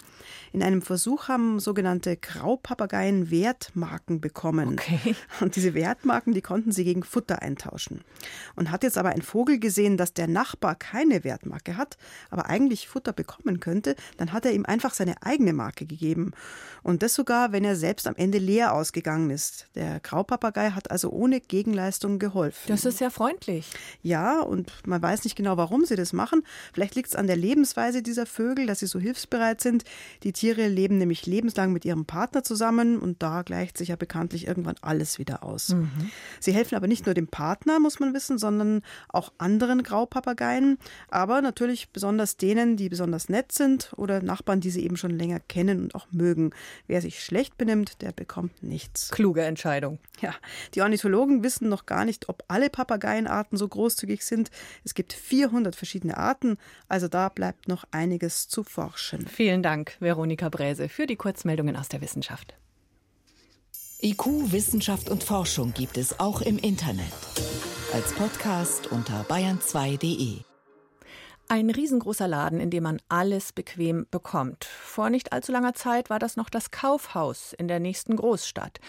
In 0.54 0.64
einem 0.64 0.82
Versuch 0.82 1.28
haben 1.28 1.60
sogenannte 1.60 2.18
Graupapageien 2.18 3.30
Wertmarken 3.32 4.22
bekommen. 4.22 4.74
Okay. 4.74 5.16
Und 5.42 5.56
diese 5.56 5.74
Wertmarken, 5.74 6.34
die 6.34 6.42
konnten 6.42 6.72
sie 6.72 6.84
gegen 6.84 7.04
Futter 7.04 7.42
eintauschen. 7.42 8.02
Und 8.56 8.72
hat 8.72 8.84
jetzt 8.84 8.98
aber 8.98 9.10
ein 9.10 9.22
Vogel 9.22 9.60
gesehen, 9.60 9.98
dass 9.98 10.14
der 10.14 10.28
Nachbar 10.28 10.76
keine 10.76 11.24
Wertmarke 11.24 11.78
hat, 11.78 11.98
aber 12.30 12.48
eigentlich 12.48 12.88
Futter 12.88 13.14
bekommen 13.18 13.60
könnte, 13.60 13.98
dann 14.16 14.32
hat 14.32 14.46
er 14.46 14.54
ihm 14.54 14.66
einfach 14.66 14.94
seine 14.94 15.22
eigene 15.22 15.52
Marke 15.52 15.86
gegeben. 15.86 16.32
Und 16.84 17.04
das 17.04 17.16
sogar, 17.16 17.52
wenn 17.52 17.66
er 17.66 17.76
selbst 17.76 18.08
am 18.08 18.16
Ende 18.16 18.38
leer 18.38 18.74
ausgegangen 18.74 19.30
ist. 19.30 19.68
Der 19.76 20.00
Graupapagei 20.00 20.72
hat 20.72 20.90
also 20.90 21.10
ohne 21.10 21.42
Gegenleistung 21.42 22.20
geholfen. 22.20 22.68
Das 22.68 22.86
ist 22.86 23.02
ja 23.02 23.10
freundlich. 23.10 23.70
Ja, 24.02 24.40
und 24.40 24.72
man 24.88 25.02
weiß 25.02 25.26
nicht 25.26 25.36
genau, 25.36 25.58
warum 25.58 25.84
sie 25.84 25.98
das 25.98 26.14
machen. 26.14 26.44
Vielleicht 26.74 26.96
liegt 26.96 27.10
es 27.10 27.16
an 27.16 27.28
der 27.28 27.36
Lebensweise 27.36 28.02
dieser 28.02 28.26
Vögel, 28.26 28.68
dass 28.68 28.80
sie 28.80 28.88
so 28.88 29.00
hilfsbereit 29.00 29.60
sind. 29.60 29.84
Die 30.24 30.32
Tiere 30.32 30.68
leben 30.68 30.98
nämlich 30.98 31.26
lebenslang 31.26 31.74
mit 31.74 31.84
ihrem 31.84 32.06
Partner 32.06 32.44
zusammen 32.44 33.00
und 33.00 33.22
da 33.22 33.42
gleicht 33.42 33.78
sich 33.78 33.90
ja 33.90 33.96
bekanntlich 33.98 34.48
irgendwann 34.48 34.76
alles 34.82 35.20
wieder 35.20 35.44
aus. 35.44 35.70
Mhm. 35.70 36.10
Sie 36.40 36.54
helfen 36.54 36.76
aber 36.76 36.88
nicht 36.88 37.06
nur 37.06 37.16
dem 37.16 37.28
Partner, 37.28 37.80
muss 37.80 38.00
man 38.00 38.14
wissen, 38.14 38.38
sondern 38.38 38.82
auch 39.10 39.34
anderen 39.38 39.84
Graupapageien, 39.84 40.78
aber 41.10 41.42
natürlich 41.42 41.90
besonders 41.90 42.38
denen, 42.38 42.78
die 42.78 42.90
besonders 42.90 43.07
besonders 43.08 43.30
nett 43.30 43.52
sind 43.54 43.94
oder 43.96 44.22
Nachbarn, 44.22 44.60
die 44.60 44.70
sie 44.70 44.84
eben 44.84 44.98
schon 44.98 45.12
länger 45.12 45.40
kennen 45.40 45.82
und 45.82 45.96
auch 45.96 46.08
mögen. 46.12 46.52
Wer 46.88 47.02
sich 47.02 47.24
schlecht 47.24 47.58
benimmt, 47.58 48.02
der 48.02 48.12
bekommt 48.12 48.62
nichts. 48.62 49.12
Kluge 49.12 49.44
Entscheidung. 49.44 50.00
Ja, 50.20 50.34
die 50.76 50.82
Ornithologen 50.82 51.44
wissen 51.44 51.70
noch 51.70 51.86
gar 51.86 52.04
nicht, 52.04 52.28
ob 52.28 52.44
alle 52.50 52.70
Papageienarten 52.70 53.58
so 53.58 53.68
großzügig 53.68 54.26
sind. 54.26 54.52
Es 54.84 54.94
gibt 54.94 55.14
400 55.14 55.76
verschiedene 55.76 56.18
Arten, 56.18 56.58
also 56.90 57.08
da 57.08 57.30
bleibt 57.30 57.68
noch 57.68 57.86
einiges 57.92 58.50
zu 58.50 58.64
forschen. 58.64 59.26
Vielen 59.28 59.64
Dank, 59.64 59.96
Veronika 60.00 60.50
Bräse, 60.50 60.90
für 60.90 61.08
die 61.08 61.16
Kurzmeldungen 61.16 61.76
aus 61.78 61.88
der 61.88 62.02
Wissenschaft. 62.02 62.56
IQ, 64.02 64.52
Wissenschaft 64.52 65.10
und 65.10 65.24
Forschung 65.24 65.74
gibt 65.74 65.98
es 65.98 66.20
auch 66.20 66.42
im 66.42 66.58
Internet. 66.58 67.14
Als 67.94 68.14
Podcast 68.14 68.92
unter 68.92 69.24
bayern2.de. 69.24 70.57
Ein 71.50 71.70
riesengroßer 71.70 72.28
Laden, 72.28 72.60
in 72.60 72.70
dem 72.70 72.84
man 72.84 73.02
alles 73.08 73.54
bequem 73.54 74.06
bekommt. 74.12 74.66
Vor 74.66 75.10
nicht 75.10 75.32
allzu 75.32 75.54
langer 75.54 75.74
Zeit 75.74 76.10
war 76.10 76.20
das 76.20 76.36
noch 76.36 76.50
das 76.50 76.72
Kaufhaus 76.72 77.54
in 77.54 77.70
der 77.70 77.80
nächsten 77.80 78.18
Großstadt. 78.18 78.82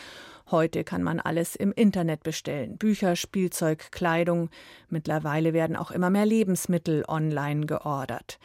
Heute 0.50 0.82
kann 0.82 1.04
man 1.04 1.20
alles 1.20 1.54
im 1.54 1.70
Internet 1.70 2.24
bestellen. 2.24 2.76
Bücher, 2.76 3.14
Spielzeug, 3.14 3.92
Kleidung. 3.92 4.50
Mittlerweile 4.88 5.52
werden 5.52 5.76
auch 5.76 5.92
immer 5.92 6.10
mehr 6.10 6.26
Lebensmittel 6.26 7.04
online 7.06 7.66
geordert. 7.66 8.40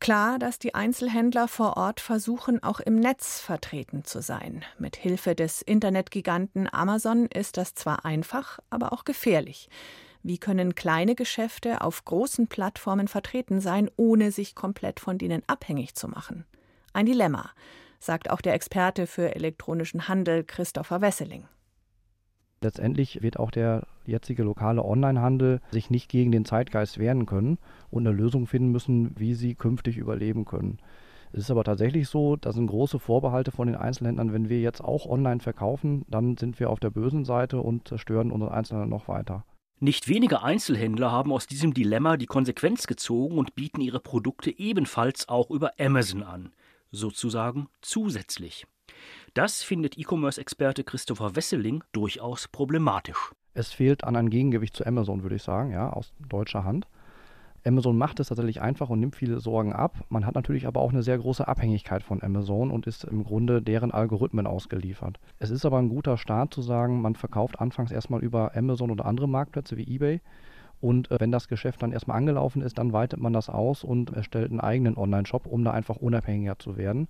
Klar, 0.00 0.38
dass 0.38 0.58
die 0.58 0.74
Einzelhändler 0.74 1.46
vor 1.46 1.76
Ort 1.76 2.00
versuchen, 2.00 2.62
auch 2.62 2.80
im 2.80 2.96
Netz 2.96 3.40
vertreten 3.40 4.04
zu 4.04 4.22
sein. 4.22 4.64
Mit 4.78 4.96
Hilfe 4.96 5.34
des 5.34 5.60
Internetgiganten 5.60 6.72
Amazon 6.72 7.26
ist 7.26 7.58
das 7.58 7.74
zwar 7.74 8.06
einfach, 8.06 8.58
aber 8.70 8.94
auch 8.94 9.04
gefährlich. 9.04 9.68
Wie 10.26 10.38
können 10.38 10.74
kleine 10.74 11.14
Geschäfte 11.14 11.82
auf 11.82 12.06
großen 12.06 12.46
Plattformen 12.46 13.08
vertreten 13.08 13.60
sein, 13.60 13.90
ohne 13.96 14.30
sich 14.30 14.54
komplett 14.54 14.98
von 14.98 15.18
denen 15.18 15.42
abhängig 15.48 15.96
zu 15.96 16.08
machen? 16.08 16.46
Ein 16.94 17.04
Dilemma, 17.04 17.50
sagt 18.00 18.30
auch 18.30 18.40
der 18.40 18.54
Experte 18.54 19.06
für 19.06 19.34
elektronischen 19.34 20.08
Handel 20.08 20.42
Christopher 20.42 21.02
Wesseling. 21.02 21.44
Letztendlich 22.62 23.20
wird 23.20 23.38
auch 23.38 23.50
der 23.50 23.86
jetzige 24.06 24.44
lokale 24.44 24.82
Onlinehandel 24.82 25.60
sich 25.70 25.90
nicht 25.90 26.08
gegen 26.08 26.32
den 26.32 26.46
Zeitgeist 26.46 26.98
wehren 26.98 27.26
können 27.26 27.58
und 27.90 28.06
eine 28.06 28.16
Lösung 28.16 28.46
finden 28.46 28.72
müssen, 28.72 29.12
wie 29.18 29.34
sie 29.34 29.54
künftig 29.54 29.98
überleben 29.98 30.46
können. 30.46 30.78
Es 31.32 31.40
ist 31.40 31.50
aber 31.50 31.64
tatsächlich 31.64 32.08
so, 32.08 32.36
da 32.36 32.54
sind 32.54 32.68
große 32.68 32.98
Vorbehalte 32.98 33.50
von 33.50 33.66
den 33.66 33.76
Einzelhändlern. 33.76 34.32
Wenn 34.32 34.48
wir 34.48 34.62
jetzt 34.62 34.82
auch 34.82 35.04
online 35.04 35.40
verkaufen, 35.40 36.06
dann 36.08 36.38
sind 36.38 36.58
wir 36.58 36.70
auf 36.70 36.80
der 36.80 36.88
bösen 36.88 37.26
Seite 37.26 37.60
und 37.60 37.88
zerstören 37.88 38.30
unseren 38.30 38.52
Einzelhändler 38.52 38.88
noch 38.88 39.06
weiter. 39.06 39.44
Nicht 39.80 40.08
wenige 40.08 40.42
Einzelhändler 40.42 41.10
haben 41.10 41.32
aus 41.32 41.46
diesem 41.46 41.74
Dilemma 41.74 42.16
die 42.16 42.26
Konsequenz 42.26 42.86
gezogen 42.86 43.38
und 43.38 43.54
bieten 43.54 43.80
ihre 43.80 44.00
Produkte 44.00 44.56
ebenfalls 44.56 45.28
auch 45.28 45.50
über 45.50 45.72
Amazon 45.78 46.22
an, 46.22 46.52
sozusagen 46.92 47.68
zusätzlich. 47.82 48.66
Das 49.34 49.62
findet 49.62 49.98
E-Commerce-Experte 49.98 50.84
Christopher 50.84 51.34
Wesseling 51.34 51.82
durchaus 51.92 52.46
problematisch. 52.48 53.32
Es 53.52 53.72
fehlt 53.72 54.04
an 54.04 54.16
ein 54.16 54.30
Gegengewicht 54.30 54.76
zu 54.76 54.86
Amazon, 54.86 55.22
würde 55.22 55.36
ich 55.36 55.42
sagen, 55.42 55.70
ja, 55.70 55.90
aus 55.90 56.12
deutscher 56.28 56.64
Hand. 56.64 56.86
Amazon 57.66 57.96
macht 57.96 58.20
es 58.20 58.28
tatsächlich 58.28 58.60
einfach 58.60 58.90
und 58.90 59.00
nimmt 59.00 59.16
viele 59.16 59.40
Sorgen 59.40 59.72
ab. 59.72 60.04
Man 60.10 60.26
hat 60.26 60.34
natürlich 60.34 60.66
aber 60.66 60.80
auch 60.80 60.92
eine 60.92 61.02
sehr 61.02 61.16
große 61.16 61.48
Abhängigkeit 61.48 62.02
von 62.02 62.22
Amazon 62.22 62.70
und 62.70 62.86
ist 62.86 63.04
im 63.04 63.24
Grunde 63.24 63.62
deren 63.62 63.90
Algorithmen 63.90 64.46
ausgeliefert. 64.46 65.18
Es 65.38 65.50
ist 65.50 65.64
aber 65.64 65.78
ein 65.78 65.88
guter 65.88 66.18
Start 66.18 66.52
zu 66.52 66.60
sagen, 66.60 67.00
man 67.00 67.14
verkauft 67.14 67.60
anfangs 67.60 67.90
erstmal 67.90 68.22
über 68.22 68.54
Amazon 68.54 68.90
oder 68.90 69.06
andere 69.06 69.28
Marktplätze 69.28 69.76
wie 69.78 69.94
eBay. 69.94 70.20
Und 70.80 71.10
äh, 71.10 71.18
wenn 71.18 71.32
das 71.32 71.48
Geschäft 71.48 71.82
dann 71.82 71.92
erstmal 71.92 72.18
angelaufen 72.18 72.60
ist, 72.60 72.76
dann 72.76 72.92
weitet 72.92 73.18
man 73.18 73.32
das 73.32 73.48
aus 73.48 73.82
und 73.82 74.12
erstellt 74.12 74.50
einen 74.50 74.60
eigenen 74.60 74.98
Online-Shop, 74.98 75.46
um 75.46 75.64
da 75.64 75.70
einfach 75.70 75.96
unabhängiger 75.96 76.58
zu 76.58 76.76
werden 76.76 77.08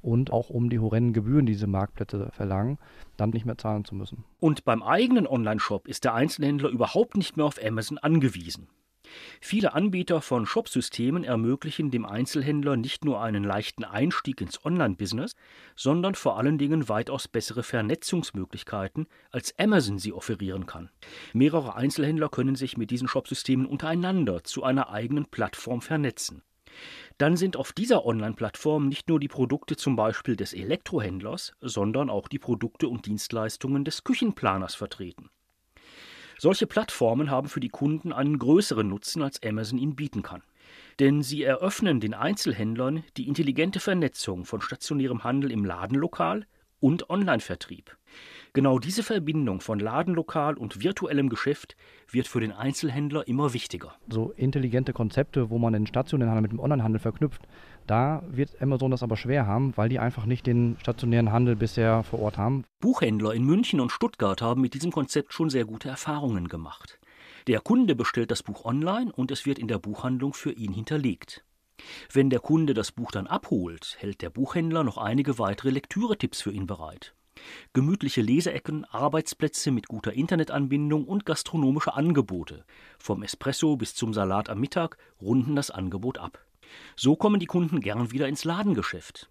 und 0.00 0.32
auch 0.32 0.50
um 0.50 0.70
die 0.70 0.78
horrenden 0.78 1.12
Gebühren, 1.12 1.46
die 1.46 1.52
diese 1.52 1.66
Marktplätze 1.66 2.28
verlangen, 2.30 2.78
dann 3.16 3.30
nicht 3.30 3.46
mehr 3.46 3.58
zahlen 3.58 3.84
zu 3.84 3.96
müssen. 3.96 4.24
Und 4.38 4.64
beim 4.64 4.82
eigenen 4.82 5.26
Online-Shop 5.26 5.88
ist 5.88 6.04
der 6.04 6.14
Einzelhändler 6.14 6.68
überhaupt 6.68 7.16
nicht 7.16 7.36
mehr 7.36 7.46
auf 7.46 7.58
Amazon 7.64 7.98
angewiesen. 7.98 8.68
Viele 9.40 9.74
Anbieter 9.74 10.20
von 10.20 10.46
Shopsystemen 10.46 11.24
ermöglichen 11.24 11.90
dem 11.90 12.04
Einzelhändler 12.04 12.76
nicht 12.76 13.04
nur 13.04 13.20
einen 13.20 13.44
leichten 13.44 13.84
Einstieg 13.84 14.40
ins 14.40 14.64
Online-Business, 14.64 15.34
sondern 15.76 16.14
vor 16.14 16.38
allen 16.38 16.58
Dingen 16.58 16.88
weitaus 16.88 17.28
bessere 17.28 17.62
Vernetzungsmöglichkeiten, 17.62 19.06
als 19.30 19.58
Amazon 19.58 19.98
sie 19.98 20.12
offerieren 20.12 20.66
kann. 20.66 20.90
Mehrere 21.32 21.74
Einzelhändler 21.74 22.28
können 22.28 22.56
sich 22.56 22.76
mit 22.76 22.90
diesen 22.90 23.08
Shopsystemen 23.08 23.66
untereinander 23.66 24.44
zu 24.44 24.62
einer 24.62 24.90
eigenen 24.90 25.26
Plattform 25.26 25.80
vernetzen. 25.80 26.42
Dann 27.16 27.36
sind 27.36 27.56
auf 27.56 27.72
dieser 27.72 28.04
Online-Plattform 28.04 28.88
nicht 28.88 29.08
nur 29.08 29.18
die 29.18 29.28
Produkte 29.28 29.76
zum 29.76 29.96
Beispiel 29.96 30.36
des 30.36 30.52
Elektrohändlers, 30.52 31.52
sondern 31.60 32.10
auch 32.10 32.28
die 32.28 32.38
Produkte 32.38 32.88
und 32.88 33.06
Dienstleistungen 33.06 33.84
des 33.84 34.04
Küchenplaners 34.04 34.74
vertreten. 34.74 35.30
Solche 36.40 36.68
Plattformen 36.68 37.32
haben 37.32 37.48
für 37.48 37.58
die 37.58 37.68
Kunden 37.68 38.12
einen 38.12 38.38
größeren 38.38 38.88
Nutzen, 38.88 39.22
als 39.22 39.42
Amazon 39.42 39.76
ihnen 39.76 39.96
bieten 39.96 40.22
kann. 40.22 40.42
Denn 41.00 41.22
sie 41.22 41.42
eröffnen 41.42 41.98
den 41.98 42.14
Einzelhändlern 42.14 43.02
die 43.16 43.26
intelligente 43.26 43.80
Vernetzung 43.80 44.44
von 44.44 44.60
stationärem 44.60 45.24
Handel 45.24 45.50
im 45.50 45.64
Ladenlokal 45.64 46.46
und 46.78 47.10
Online-Vertrieb. 47.10 47.96
Genau 48.52 48.78
diese 48.78 49.02
Verbindung 49.02 49.60
von 49.60 49.80
Ladenlokal 49.80 50.56
und 50.56 50.80
virtuellem 50.80 51.28
Geschäft 51.28 51.76
wird 52.08 52.28
für 52.28 52.40
den 52.40 52.52
Einzelhändler 52.52 53.26
immer 53.26 53.52
wichtiger. 53.52 53.96
So 54.08 54.30
intelligente 54.36 54.92
Konzepte, 54.92 55.50
wo 55.50 55.58
man 55.58 55.72
den 55.72 55.86
stationären 55.88 56.30
Handel 56.30 56.42
mit 56.42 56.52
dem 56.52 56.60
Onlinehandel 56.60 57.00
verknüpft, 57.00 57.42
da 57.90 58.22
wird 58.28 58.60
Amazon 58.60 58.90
das 58.90 59.02
aber 59.02 59.16
schwer 59.16 59.46
haben, 59.46 59.76
weil 59.76 59.88
die 59.88 59.98
einfach 59.98 60.26
nicht 60.26 60.46
den 60.46 60.76
stationären 60.80 61.32
Handel 61.32 61.56
bisher 61.56 62.02
vor 62.02 62.20
Ort 62.20 62.38
haben. 62.38 62.64
Buchhändler 62.80 63.34
in 63.34 63.44
München 63.44 63.80
und 63.80 63.90
Stuttgart 63.90 64.40
haben 64.42 64.60
mit 64.60 64.74
diesem 64.74 64.92
Konzept 64.92 65.32
schon 65.32 65.50
sehr 65.50 65.64
gute 65.64 65.88
Erfahrungen 65.88 66.48
gemacht. 66.48 66.98
Der 67.46 67.60
Kunde 67.60 67.96
bestellt 67.96 68.30
das 68.30 68.42
Buch 68.42 68.64
online 68.64 69.10
und 69.12 69.30
es 69.30 69.46
wird 69.46 69.58
in 69.58 69.68
der 69.68 69.78
Buchhandlung 69.78 70.34
für 70.34 70.52
ihn 70.52 70.72
hinterlegt. 70.72 71.44
Wenn 72.12 72.28
der 72.28 72.40
Kunde 72.40 72.74
das 72.74 72.92
Buch 72.92 73.10
dann 73.10 73.26
abholt, 73.26 73.96
hält 73.98 74.20
der 74.20 74.30
Buchhändler 74.30 74.84
noch 74.84 74.98
einige 74.98 75.38
weitere 75.38 75.70
Lektüretipps 75.70 76.42
für 76.42 76.52
ihn 76.52 76.66
bereit. 76.66 77.14
Gemütliche 77.72 78.20
Leseecken, 78.20 78.84
Arbeitsplätze 78.84 79.70
mit 79.70 79.88
guter 79.88 80.12
Internetanbindung 80.12 81.04
und 81.04 81.24
gastronomische 81.24 81.94
Angebote. 81.94 82.64
Vom 82.98 83.22
Espresso 83.22 83.76
bis 83.76 83.94
zum 83.94 84.12
Salat 84.12 84.50
am 84.50 84.60
Mittag 84.60 84.98
runden 85.20 85.54
das 85.56 85.70
Angebot 85.70 86.18
ab. 86.18 86.44
So 86.96 87.16
kommen 87.16 87.40
die 87.40 87.46
Kunden 87.46 87.80
gern 87.80 88.10
wieder 88.10 88.28
ins 88.28 88.44
Ladengeschäft. 88.44 89.28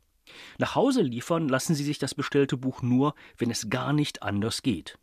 Nach 0.58 0.76
Hause 0.76 1.02
liefern 1.02 1.47
lassen 1.47 1.76
sie 1.76 1.84
sich 1.84 2.00
das 2.00 2.15
bestellte 2.15 2.58
Buch 2.58 2.82
nur, 2.82 3.15
wenn 3.38 3.50
es 3.50 3.69
gar 3.69 3.93
nicht 3.93 4.23
anders 4.23 4.62
geht. 4.62 4.97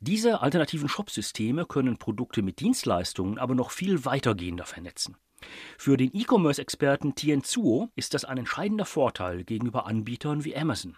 Diese 0.00 0.40
alternativen 0.40 0.88
Shopsysteme 0.88 1.66
können 1.66 1.98
Produkte 1.98 2.42
mit 2.42 2.60
Dienstleistungen 2.60 3.38
aber 3.38 3.54
noch 3.54 3.70
viel 3.70 4.04
weitergehender 4.04 4.64
vernetzen. 4.64 5.16
Für 5.76 5.96
den 5.96 6.10
E-Commerce-Experten 6.12 7.14
Tienzuo 7.14 7.90
ist 7.94 8.14
das 8.14 8.24
ein 8.24 8.38
entscheidender 8.38 8.86
Vorteil 8.86 9.44
gegenüber 9.44 9.86
Anbietern 9.86 10.44
wie 10.44 10.56
Amazon. 10.56 10.96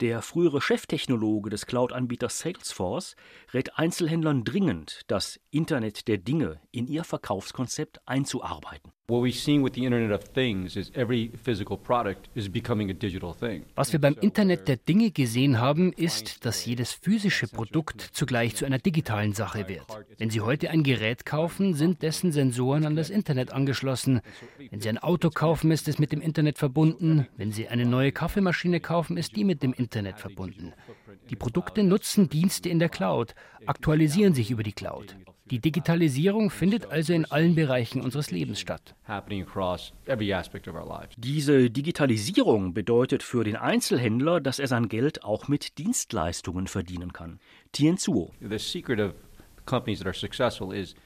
Der 0.00 0.22
frühere 0.22 0.60
Cheftechnologe 0.60 1.50
des 1.50 1.66
Cloud-Anbieters 1.66 2.38
Salesforce 2.38 3.14
rät 3.52 3.78
Einzelhändlern 3.78 4.42
dringend, 4.42 5.02
das 5.06 5.38
Internet 5.50 6.08
der 6.08 6.18
Dinge 6.18 6.60
in 6.72 6.86
ihr 6.86 7.04
Verkaufskonzept 7.04 8.00
einzuarbeiten. 8.06 8.92
Was 9.08 9.46
wir 13.92 14.00
beim 14.00 14.16
Internet 14.20 14.66
der 14.66 14.76
Dinge 14.78 15.12
gesehen 15.12 15.60
haben, 15.60 15.92
ist, 15.92 16.44
dass 16.44 16.66
jedes 16.66 16.92
physische 16.92 17.46
Produkt 17.46 18.00
zugleich 18.00 18.56
zu 18.56 18.64
einer 18.64 18.78
digitalen 18.78 19.32
Sache 19.32 19.68
wird. 19.68 19.86
Wenn 20.18 20.30
Sie 20.30 20.40
heute 20.40 20.70
ein 20.70 20.82
Gerät 20.82 21.24
kaufen, 21.24 21.74
sind 21.74 22.02
dessen 22.02 22.32
Sensoren 22.32 22.84
an 22.84 22.96
das 22.96 23.10
Internet 23.10 23.52
angeschlossen. 23.52 24.22
Wenn 24.70 24.80
Sie 24.80 24.88
ein 24.88 24.98
Auto 24.98 25.30
kaufen, 25.30 25.70
ist 25.70 25.86
es 25.86 26.00
mit 26.00 26.10
dem 26.10 26.20
Internet 26.20 26.58
verbunden. 26.58 27.28
Wenn 27.36 27.52
Sie 27.52 27.68
eine 27.68 27.86
neue 27.86 28.10
Kaffeemaschine 28.10 28.80
kaufen, 28.80 29.16
ist 29.16 29.36
die 29.36 29.44
mit 29.44 29.62
dem 29.62 29.72
Internet 29.72 30.18
verbunden. 30.18 30.72
Die 31.30 31.36
Produkte 31.36 31.84
nutzen 31.84 32.28
Dienste 32.28 32.68
in 32.68 32.80
der 32.80 32.88
Cloud, 32.88 33.36
aktualisieren 33.66 34.34
sich 34.34 34.50
über 34.50 34.64
die 34.64 34.72
Cloud. 34.72 35.14
Die 35.50 35.60
Digitalisierung 35.60 36.50
findet 36.50 36.90
also 36.90 37.12
in 37.12 37.24
allen 37.24 37.54
Bereichen 37.54 38.00
unseres 38.00 38.32
Lebens 38.32 38.58
statt. 38.58 38.96
Diese 41.16 41.70
Digitalisierung 41.70 42.74
bedeutet 42.74 43.22
für 43.22 43.44
den 43.44 43.54
Einzelhändler, 43.54 44.40
dass 44.40 44.58
er 44.58 44.66
sein 44.66 44.88
Geld 44.88 45.22
auch 45.22 45.46
mit 45.46 45.78
Dienstleistungen 45.78 46.66
verdienen 46.66 47.12
kann. 47.12 47.38
Tien 47.70 47.96
Zuo. 47.96 48.32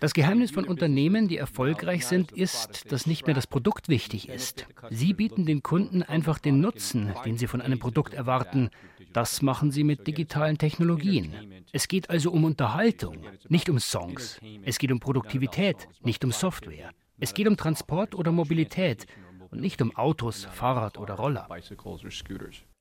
Das 0.01 0.15
Geheimnis 0.15 0.51
von 0.51 0.65
Unternehmen, 0.65 1.29
die 1.29 1.39
erfolgreich 1.39 2.07
sind, 2.07 2.33
ist, 2.33 2.93
dass 2.93 3.07
nicht 3.07 3.27
mehr 3.27 3.35
das 3.35 3.47
Produkt 3.47 3.89
wichtig 3.89 4.29
ist. 4.29 4.67
Sie 4.91 5.15
bieten 5.15 5.47
den 5.47 5.63
Kunden 5.63 6.03
einfach 6.03 6.39
den 6.39 6.61
Nutzen, 6.61 7.13
den 7.25 7.39
sie 7.39 7.47
von 7.47 7.61
einem 7.61 7.79
Produkt 7.79 8.15
erwarten. 8.15 8.71
Das 9.13 9.43
machen 9.43 9.71
sie 9.73 9.85
mit 9.85 10.07
digitalen 10.07 10.59
Technologien. 10.59 11.35
Es 11.73 11.89
geht 11.89 12.11
also 12.11 12.31
um 12.31 12.45
Unterhaltung, 12.45 13.19
nicht 13.49 13.69
um 13.69 13.81
Songs. 13.81 14.39
Es 14.63 14.79
geht 14.79 14.93
um 14.93 15.01
Produktivität, 15.01 15.89
nicht 16.03 16.25
um 16.25 16.33
Software. 16.33 16.91
Es 17.19 17.35
geht 17.35 17.49
um 17.49 17.57
Transport 17.57 18.15
oder 18.15 18.33
Mobilität 18.33 19.07
und 19.51 19.61
nicht 19.61 19.83
um 19.83 19.95
Autos, 19.97 20.45
Fahrrad 20.45 20.99
oder 20.99 21.15
Roller. 21.15 21.49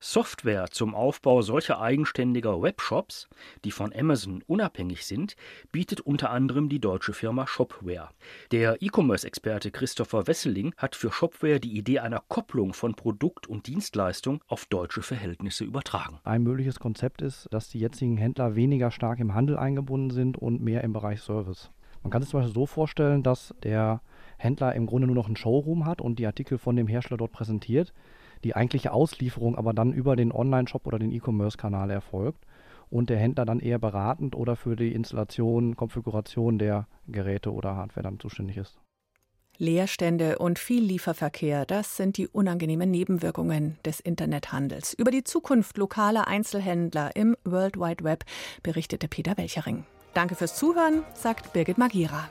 Software 0.01 0.67
zum 0.71 0.95
Aufbau 0.95 1.41
solcher 1.41 1.81
eigenständiger 1.81 2.61
Webshops, 2.61 3.27
die 3.65 3.71
von 3.71 3.93
Amazon 3.93 4.41
unabhängig 4.47 5.05
sind, 5.05 5.35
bietet 5.73 5.99
unter 5.99 6.29
anderem 6.29 6.69
die 6.69 6.79
deutsche 6.79 7.11
Firma 7.11 7.45
Shopware. 7.45 8.09
Der 8.53 8.81
E-Commerce-Experte 8.81 9.71
Christopher 9.71 10.25
Wesseling 10.25 10.73
hat 10.77 10.95
für 10.95 11.11
Shopware 11.11 11.59
die 11.59 11.77
Idee 11.77 11.99
einer 11.99 12.23
Kopplung 12.29 12.73
von 12.73 12.95
Produkt 12.95 13.47
und 13.47 13.67
Dienstleistung 13.67 14.41
auf 14.47 14.65
deutsche 14.67 15.01
Verhältnisse 15.01 15.65
übertragen. 15.65 16.19
Ein 16.23 16.43
mögliches 16.43 16.79
Konzept 16.79 17.21
ist, 17.21 17.49
dass 17.51 17.67
die 17.67 17.79
jetzigen 17.79 18.15
Händler 18.15 18.55
weniger 18.55 18.91
stark 18.91 19.19
im 19.19 19.33
Handel 19.33 19.57
eingebunden 19.57 20.11
sind 20.11 20.37
und 20.37 20.61
mehr 20.61 20.81
im 20.85 20.93
Bereich 20.93 21.19
Service. 21.19 21.71
Man 22.03 22.11
kann 22.11 22.21
sich 22.21 22.31
zum 22.31 22.39
Beispiel 22.39 22.55
so 22.55 22.65
vorstellen, 22.65 23.21
dass 23.21 23.53
der 23.63 24.01
Händler 24.37 24.73
im 24.75 24.85
Grunde 24.85 25.07
nur 25.07 25.17
noch 25.17 25.27
einen 25.27 25.35
Showroom 25.35 25.85
hat 25.85 25.99
und 25.99 26.19
die 26.19 26.25
Artikel 26.25 26.57
von 26.57 26.77
dem 26.77 26.87
Hersteller 26.87 27.17
dort 27.17 27.33
präsentiert, 27.33 27.93
die 28.43 28.55
eigentliche 28.55 28.91
Auslieferung 28.91 29.55
aber 29.55 29.73
dann 29.73 29.93
über 29.93 30.15
den 30.15 30.31
Online-Shop 30.31 30.85
oder 30.87 30.99
den 30.99 31.11
E-Commerce-Kanal 31.11 31.89
erfolgt 31.89 32.45
und 32.89 33.09
der 33.09 33.17
Händler 33.17 33.45
dann 33.45 33.59
eher 33.59 33.79
beratend 33.79 34.35
oder 34.35 34.55
für 34.55 34.75
die 34.75 34.93
Installation, 34.93 35.75
Konfiguration 35.75 36.57
der 36.57 36.87
Geräte 37.07 37.53
oder 37.53 37.75
Hardware 37.75 38.03
dann 38.03 38.19
zuständig 38.19 38.57
ist. 38.57 38.79
Leerstände 39.57 40.37
und 40.37 40.57
viel 40.57 40.81
Lieferverkehr, 40.81 41.65
das 41.65 41.97
sind 41.97 42.15
die 42.15 42.29
unangenehmen 42.29 42.89
Nebenwirkungen 42.89 43.77
des 43.83 43.99
Internethandels. 43.99 44.93
Über 44.93 45.11
die 45.11 45.25
Zukunft 45.25 45.77
lokaler 45.77 46.27
Einzelhändler 46.27 47.13
im 47.15 47.35
World 47.43 47.77
Wide 47.77 48.03
Web 48.05 48.23
berichtete 48.63 49.09
Peter 49.09 49.37
Welchering. 49.37 49.83
Danke 50.13 50.35
fürs 50.35 50.55
Zuhören, 50.55 51.03
sagt 51.13 51.51
Birgit 51.51 51.77
Magira. 51.77 52.29